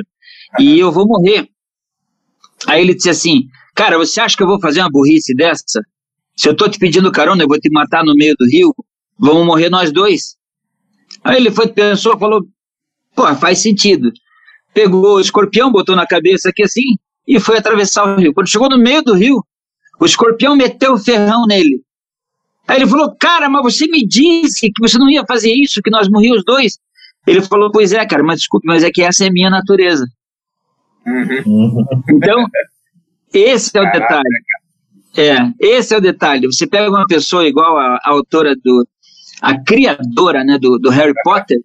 [0.60, 1.50] e eu vou morrer.
[2.68, 5.82] Aí ele disse assim: Cara, você acha que eu vou fazer uma burrice dessa?
[6.36, 8.76] Se eu tô te pedindo carona, eu vou te matar no meio do rio,
[9.18, 10.36] vamos morrer nós dois.
[11.24, 12.46] Aí ele foi, pensou, falou:
[13.16, 14.12] Pô, faz sentido.
[14.72, 16.96] Pegou o escorpião, botou na cabeça aqui assim
[17.28, 18.34] e foi atravessar o rio.
[18.34, 19.44] Quando chegou no meio do rio,
[20.00, 21.82] o escorpião meteu o ferrão nele.
[22.68, 25.90] Aí ele falou: Cara, mas você me disse que você não ia fazer isso, que
[25.90, 26.80] nós morríamos os dois.
[27.26, 30.06] Ele falou: Pois é, cara, mas desculpe, mas é que essa é a minha natureza.
[31.06, 31.86] Uhum.
[32.10, 32.46] Então,
[33.34, 34.24] esse é o detalhe.
[35.16, 36.46] É, esse é o detalhe.
[36.48, 38.88] Você pega uma pessoa igual a, a autora do.
[39.42, 41.58] a criadora né, do, do Harry Potter,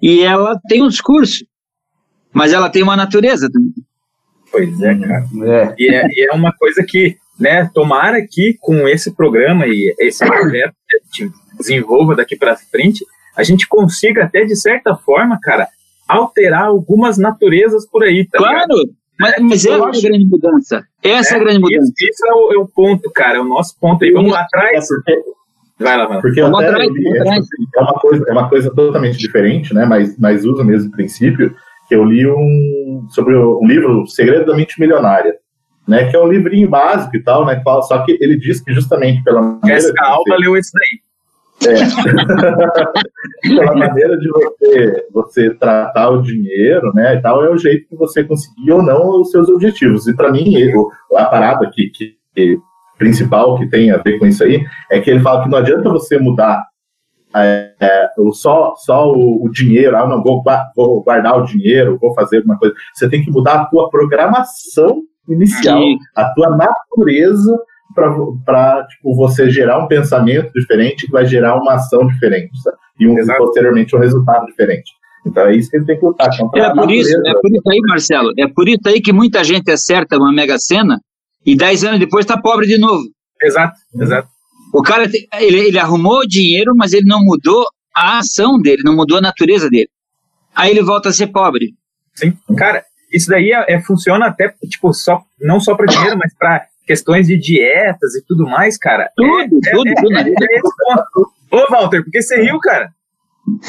[0.00, 1.44] e ela tem um discurso,
[2.32, 3.72] mas ela tem uma natureza também.
[4.50, 5.24] Pois é, cara.
[5.46, 5.74] É.
[5.78, 10.24] E é, e é uma coisa que, né, tomara que com esse programa e esse
[10.26, 13.04] projeto que a gente desenvolva daqui para frente,
[13.36, 15.68] a gente consiga até, de certa forma, cara,
[16.08, 18.68] alterar algumas naturezas por aí, tá ligado?
[18.68, 20.84] Claro, mas, mas Eu essa é a grande mudança.
[21.02, 21.92] Essa é, a grande Isso, mudança.
[22.00, 24.10] isso é, o, é o ponto, cara, é o nosso ponto aí.
[24.10, 24.88] Vamos lá É atrás.
[24.88, 25.22] porque,
[25.78, 26.20] Vai lá, mano.
[26.20, 26.88] porque atrás,
[27.20, 27.46] atrás.
[27.76, 29.84] é uma coisa, é uma coisa totalmente diferente, né?
[29.86, 31.54] Mas, mas usa o mesmo princípio.
[31.90, 35.34] Que eu li um sobre um livro Segredo da Mente Milionária,
[35.88, 36.08] né?
[36.08, 37.60] Que é um livrinho básico e tal, né?
[37.82, 39.40] Só que ele diz que justamente pela
[39.92, 41.00] de Alba você- leu isso daí.
[43.42, 47.96] pela maneira de você, você tratar o dinheiro, né, e tal, é o jeito que
[47.96, 50.06] você conseguir ou não os seus objetivos.
[50.06, 50.88] E para mim, eu-
[51.18, 51.90] a parada que,
[52.34, 52.58] que
[52.98, 55.90] principal que tem a ver com isso aí é que ele fala que não adianta
[55.90, 56.64] você mudar
[57.34, 60.42] é, é, só, só o, o dinheiro, ah, não, vou,
[60.74, 62.74] vou guardar o dinheiro, vou fazer alguma coisa.
[62.94, 65.96] Você tem que mudar a tua programação inicial, Sim.
[66.16, 67.56] a tua natureza
[67.94, 72.76] para tipo, você gerar um pensamento diferente que vai gerar uma ação diferente sabe?
[72.98, 73.38] e um, Exato.
[73.40, 74.92] posteriormente um resultado diferente.
[75.26, 77.50] Então é isso que ele tem que lutar contra É a por isso, é por
[77.50, 78.32] isso aí, Marcelo.
[78.38, 80.98] É por isso aí que muita gente acerta uma mega sena
[81.44, 83.02] e dez anos depois está pobre de novo.
[83.42, 84.28] Exato, exato.
[84.72, 87.64] O cara, ele, ele arrumou o dinheiro, mas ele não mudou
[87.94, 89.88] a ação dele, não mudou a natureza dele.
[90.54, 91.74] Aí ele volta a ser pobre.
[92.14, 92.32] Sim.
[92.56, 96.66] Cara, isso daí é, é- funciona até, tipo, só, não só para dinheiro, mas para
[96.86, 99.10] questões de dietas e tudo mais, cara.
[99.16, 100.46] Tudo, É- tudo, é, tudo é, vida.
[100.50, 101.32] é ponto.
[101.52, 102.90] Ô, Walter, por que você riu, cara?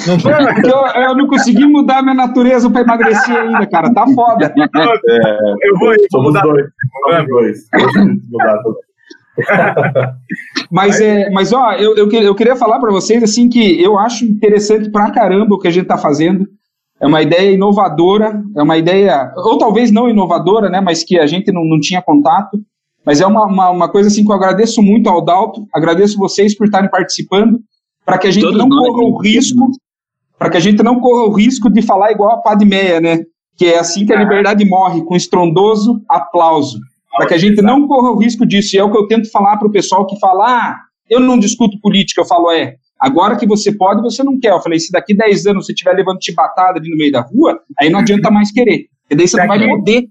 [0.06, 3.92] Não tô, Porque eu, eu não consegui mudar minha natureza pra emagrecer ainda, cara.
[3.94, 4.54] Tá foda.
[5.64, 6.42] eu vou rir, vou Somos mudar.
[6.42, 6.66] dois.
[7.04, 7.68] Somos dois.
[8.30, 8.78] Mudar tudo.
[10.70, 14.24] Mas, é, mas ó, eu, eu, eu queria falar para vocês assim que eu acho
[14.26, 16.48] interessante pra caramba o que a gente tá fazendo.
[17.00, 21.26] É uma ideia inovadora, é uma ideia, ou talvez não inovadora, né, mas que a
[21.26, 22.58] gente não, não tinha contato.
[23.06, 26.56] Mas é uma, uma, uma coisa assim que eu agradeço muito ao Dalton, agradeço vocês
[26.56, 27.60] por estarem participando,
[28.06, 29.30] para que a gente Todos não corra o né?
[29.30, 29.72] risco,
[30.38, 33.20] para que a gente não corra o risco de falar igual a Padmeia, né?
[33.58, 36.80] Que é assim que a liberdade morre, com estrondoso aplauso
[37.18, 38.76] para que a gente não corra o risco disso.
[38.76, 40.80] E é o que eu tento falar para o pessoal que fala: ah,
[41.10, 42.22] eu não discuto política.
[42.22, 44.52] Eu falo: é, agora que você pode, você não quer.
[44.52, 47.60] Eu falei: se daqui 10 anos você estiver levando chibatada ali no meio da rua,
[47.80, 48.88] aí não adianta mais querer.
[49.10, 50.04] E daí você não vai Daqui- poder.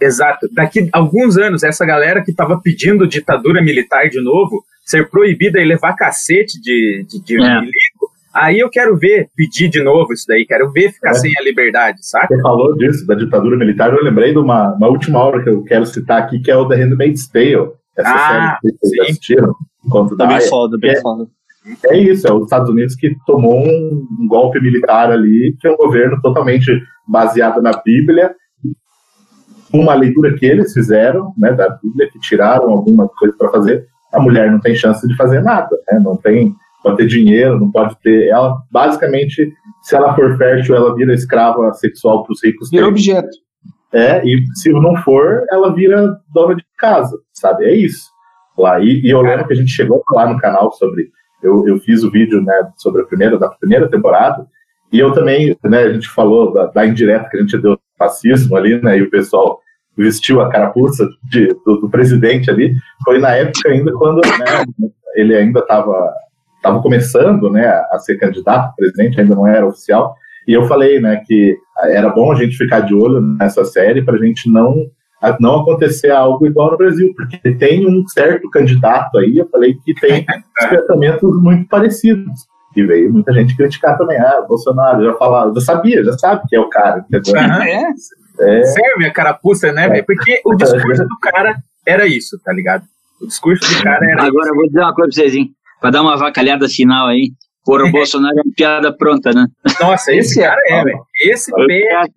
[0.00, 0.48] Exato.
[0.52, 5.60] Daqui a alguns anos, essa galera que tava pedindo ditadura militar de novo, ser proibida
[5.60, 7.60] e levar cacete de, de, de É.
[8.34, 11.14] aí eu quero ver pedir de novo isso daí, quero ver ficar É.
[11.14, 12.34] sem a liberdade, saca?
[12.34, 15.62] Você falou disso, da ditadura militar, eu lembrei de uma, uma última obra que eu
[15.64, 17.70] quero citar aqui, que é o The Handmaid's Tale.
[17.96, 19.00] Essa Ah, série que vocês sim.
[19.12, 19.54] assistiram.
[20.16, 20.48] Tá bem Aya.
[20.48, 21.00] foda, bem É.
[21.00, 21.26] foda.
[21.86, 25.70] É isso, é os Estados Unidos que tomou um, um golpe militar ali, que é
[25.70, 26.72] um governo totalmente
[27.06, 28.34] baseado na Bíblia,
[29.72, 34.20] uma leitura que eles fizeram, né, da Bíblia, que tiraram alguma coisa para fazer, a
[34.20, 36.52] mulher não tem chance de fazer nada, né, não tem,
[36.82, 39.52] pode ter dinheiro, não pode ter, ela, basicamente,
[39.82, 42.92] se ela for fértil, ela vira escrava sexual para os ricos Vira terem.
[42.92, 43.36] objeto.
[43.92, 47.66] É, e se não for, ela vira dona de casa, sabe?
[47.66, 48.10] É isso.
[48.56, 48.80] lá.
[48.80, 51.10] E, e, eu lembro que a gente chegou a falar no canal sobre.
[51.42, 54.46] Eu, eu fiz o vídeo né, sobre a primeira, da primeira temporada,
[54.92, 58.56] e eu também, né, a gente falou da, da indireta que a gente deu fascismo
[58.56, 59.58] ali, né, e o pessoal
[59.96, 62.74] vestiu a carapuça de, do, do, presidente ali.
[63.04, 66.12] Foi na época ainda quando né, ele ainda estava
[66.62, 70.14] estava começando, né, a ser candidato a presidente, ainda não era oficial.
[70.46, 74.14] E eu falei, né, que era bom a gente ficar de olho nessa série para
[74.14, 74.86] a gente não
[75.38, 79.94] não acontecer algo igual no Brasil, porque tem um certo candidato aí, eu falei que
[79.94, 80.26] tem
[80.68, 82.50] pensamentos muito parecidos.
[82.74, 84.18] E veio muita gente criticar também.
[84.18, 87.04] Ah, Bolsonaro, já falava, já sabia, já sabe que é o cara.
[87.12, 87.62] Uhum.
[87.62, 87.84] É.
[88.40, 88.64] é.
[88.64, 90.04] Serve a carapuça, né, velho?
[90.04, 91.54] Porque o discurso do cara
[91.86, 92.82] era isso, tá ligado?
[93.20, 94.48] O discurso do cara era Agora, isso.
[94.48, 95.54] eu vou dizer uma coisa pra vocês, hein?
[95.82, 97.32] Pra dar uma vacalhada final aí.
[97.64, 99.46] Por o Bolsonaro é uma piada pronta, né?
[99.80, 100.98] Nossa, esse, esse cara é, velho.
[101.24, 102.08] Esse pé, cara.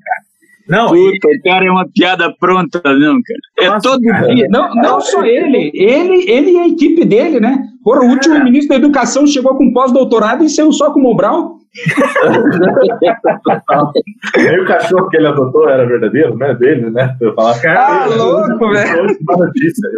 [0.68, 1.38] Não, Puta, e...
[1.38, 3.40] o cara é uma piada pronta, não, cara.
[3.60, 4.48] É todo cara, dia.
[4.50, 7.56] Não, não só ele, ele, ele e a equipe dele, né?
[7.84, 11.60] Porra, o último ministro da Educação chegou com pós-doutorado e saiu só com o Mobral.
[14.38, 16.56] Nem o cachorro que ele adotou era verdadeiro, né?
[16.56, 17.16] Dele, né?
[17.22, 19.02] Eu falar, cara, ah, louco, velho.
[19.02, 19.08] Eu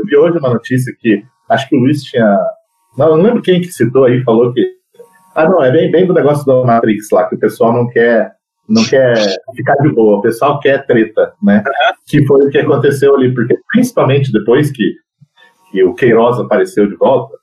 [0.06, 2.38] vi hoje uma notícia que acho que o Luiz tinha.
[2.98, 4.66] Não, não lembro quem que citou aí, falou que.
[5.36, 8.36] Ah, não, é bem, bem do negócio da Matrix lá, que o pessoal não quer
[8.68, 9.16] não quer
[9.56, 11.64] ficar de boa, o pessoal quer treta, né?
[12.06, 14.94] Que foi o que aconteceu ali, porque principalmente depois que,
[15.72, 17.34] que o Queiroz apareceu de volta,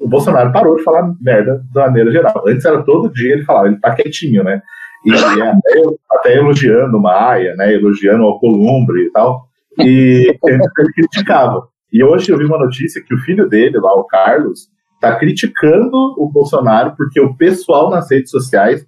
[0.00, 2.44] o Bolsonaro parou de falar merda de maneira geral.
[2.46, 4.60] Antes era todo dia ele falava, ele tá quietinho, né?
[5.06, 7.72] E até, até elogiando o Maia, né?
[7.72, 9.46] Elogiando o Alcolumbre e tal.
[9.78, 11.68] E ele, ele criticava.
[11.92, 14.68] E hoje eu vi uma notícia que o filho dele, lá, o Carlos,
[15.00, 18.86] tá criticando o Bolsonaro porque o pessoal nas redes sociais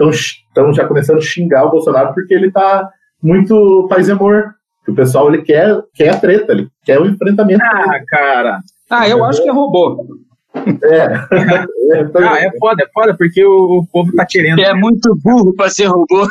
[0.00, 2.88] estão já começando a xingar o Bolsonaro porque ele está
[3.22, 4.54] muito paz e amor.
[4.86, 7.62] O pessoal ele quer, quer a treta, ele quer o enfrentamento.
[7.62, 8.60] Ah, cara.
[8.88, 10.22] Ah, eu acho que é robô.
[10.54, 11.04] É.
[11.92, 14.60] é ah, é foda, é foda, porque o, o povo tá querendo.
[14.60, 16.26] É muito burro para ser robô.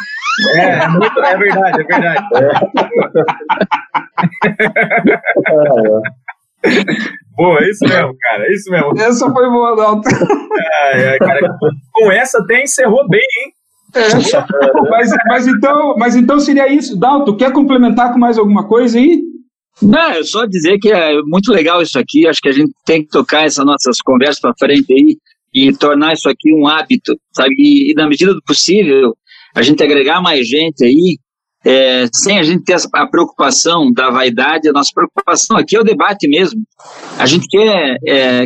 [0.55, 2.25] É, é, muito, é verdade, é verdade.
[2.35, 2.49] É.
[7.35, 8.99] Boa, é isso mesmo, cara, é isso mesmo.
[8.99, 10.09] Essa foi boa, Dalton.
[11.93, 13.53] com essa até encerrou bem, hein?
[13.95, 14.89] É.
[14.89, 16.99] mas, mas, então, mas então seria isso.
[16.99, 19.21] Dalton, quer complementar com mais alguma coisa aí?
[19.81, 22.27] Não, é só dizer que é muito legal isso aqui.
[22.27, 25.17] Acho que a gente tem que tocar essas nossas conversas para frente aí
[25.53, 27.53] e tornar isso aqui um hábito, sabe?
[27.57, 29.15] E, e na medida do possível,
[29.55, 31.17] a gente agregar mais gente aí,
[31.67, 34.69] é, sem a gente ter a preocupação da vaidade.
[34.69, 36.61] A nossa preocupação aqui é o debate mesmo.
[37.19, 38.43] A gente quer é,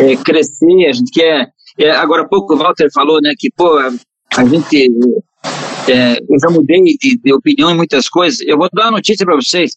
[0.00, 1.48] é, crescer, a gente quer.
[1.78, 4.90] É, agora há pouco o Walter falou, né, que pô, a gente.
[5.88, 8.40] É, eu já mudei de, de, opinião em muitas coisas.
[8.40, 9.70] Eu vou dar uma notícia para vocês.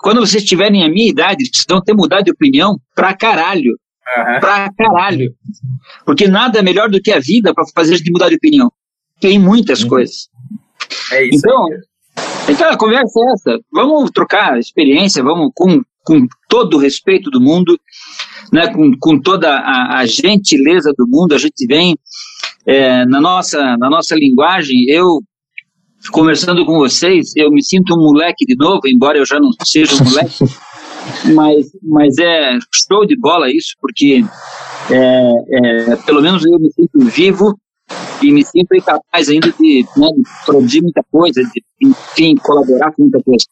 [0.00, 3.70] Quando vocês tiverem a minha idade, vocês vão ter mudado de opinião pra caralho.
[4.16, 4.40] Uhum.
[4.40, 5.32] Pra caralho.
[6.04, 8.72] Porque nada é melhor do que a vida para fazer a gente mudar de opinião.
[9.20, 9.90] Tem muitas uhum.
[9.90, 10.28] coisas.
[11.12, 11.38] É isso.
[11.38, 11.68] Então,
[12.48, 13.60] então a conversa é essa.
[13.72, 17.78] Vamos trocar experiência, vamos com, com todo o respeito do mundo,
[18.52, 21.96] né, com, com toda a, a gentileza do mundo, a gente vem
[22.66, 25.20] é, na, nossa, na nossa linguagem, eu
[26.10, 29.94] conversando com vocês, eu me sinto um moleque de novo, embora eu já não seja
[29.94, 30.44] um moleque,
[31.34, 34.22] mas, mas é show de bola isso, porque
[34.90, 37.58] é, é, pelo menos eu me sinto vivo
[38.22, 43.02] e me sinto incapaz ainda de, né, de produzir muita coisa, de, enfim, colaborar com
[43.02, 43.44] muita coisa.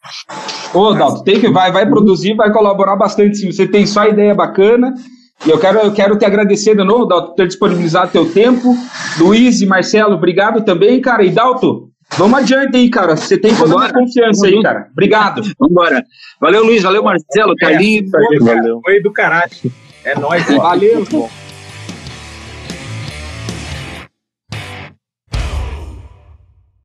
[0.73, 3.53] Ô, Dalton, tem que vai, vai produzir, vai colaborar bastante, sim.
[3.53, 4.95] Você tem só ideia bacana,
[5.45, 8.75] e eu quero, eu quero te agradecer de novo, Dalton, por ter disponibilizado teu tempo.
[9.19, 11.25] Luiz e Marcelo, obrigado também, cara.
[11.25, 13.17] E Dalton, vamos adiante aí, cara.
[13.17, 14.89] Você tem toda a confiança aí, cara.
[14.93, 15.43] Obrigado.
[15.59, 16.05] Vambora.
[16.41, 16.83] Valeu, Luiz.
[16.83, 17.55] Valeu, Marcelo.
[17.57, 18.11] Carlinhos.
[18.15, 18.81] É, valeu.
[18.85, 19.51] Foi do caralho.
[20.05, 20.47] É nóis.
[20.47, 21.05] Valeu.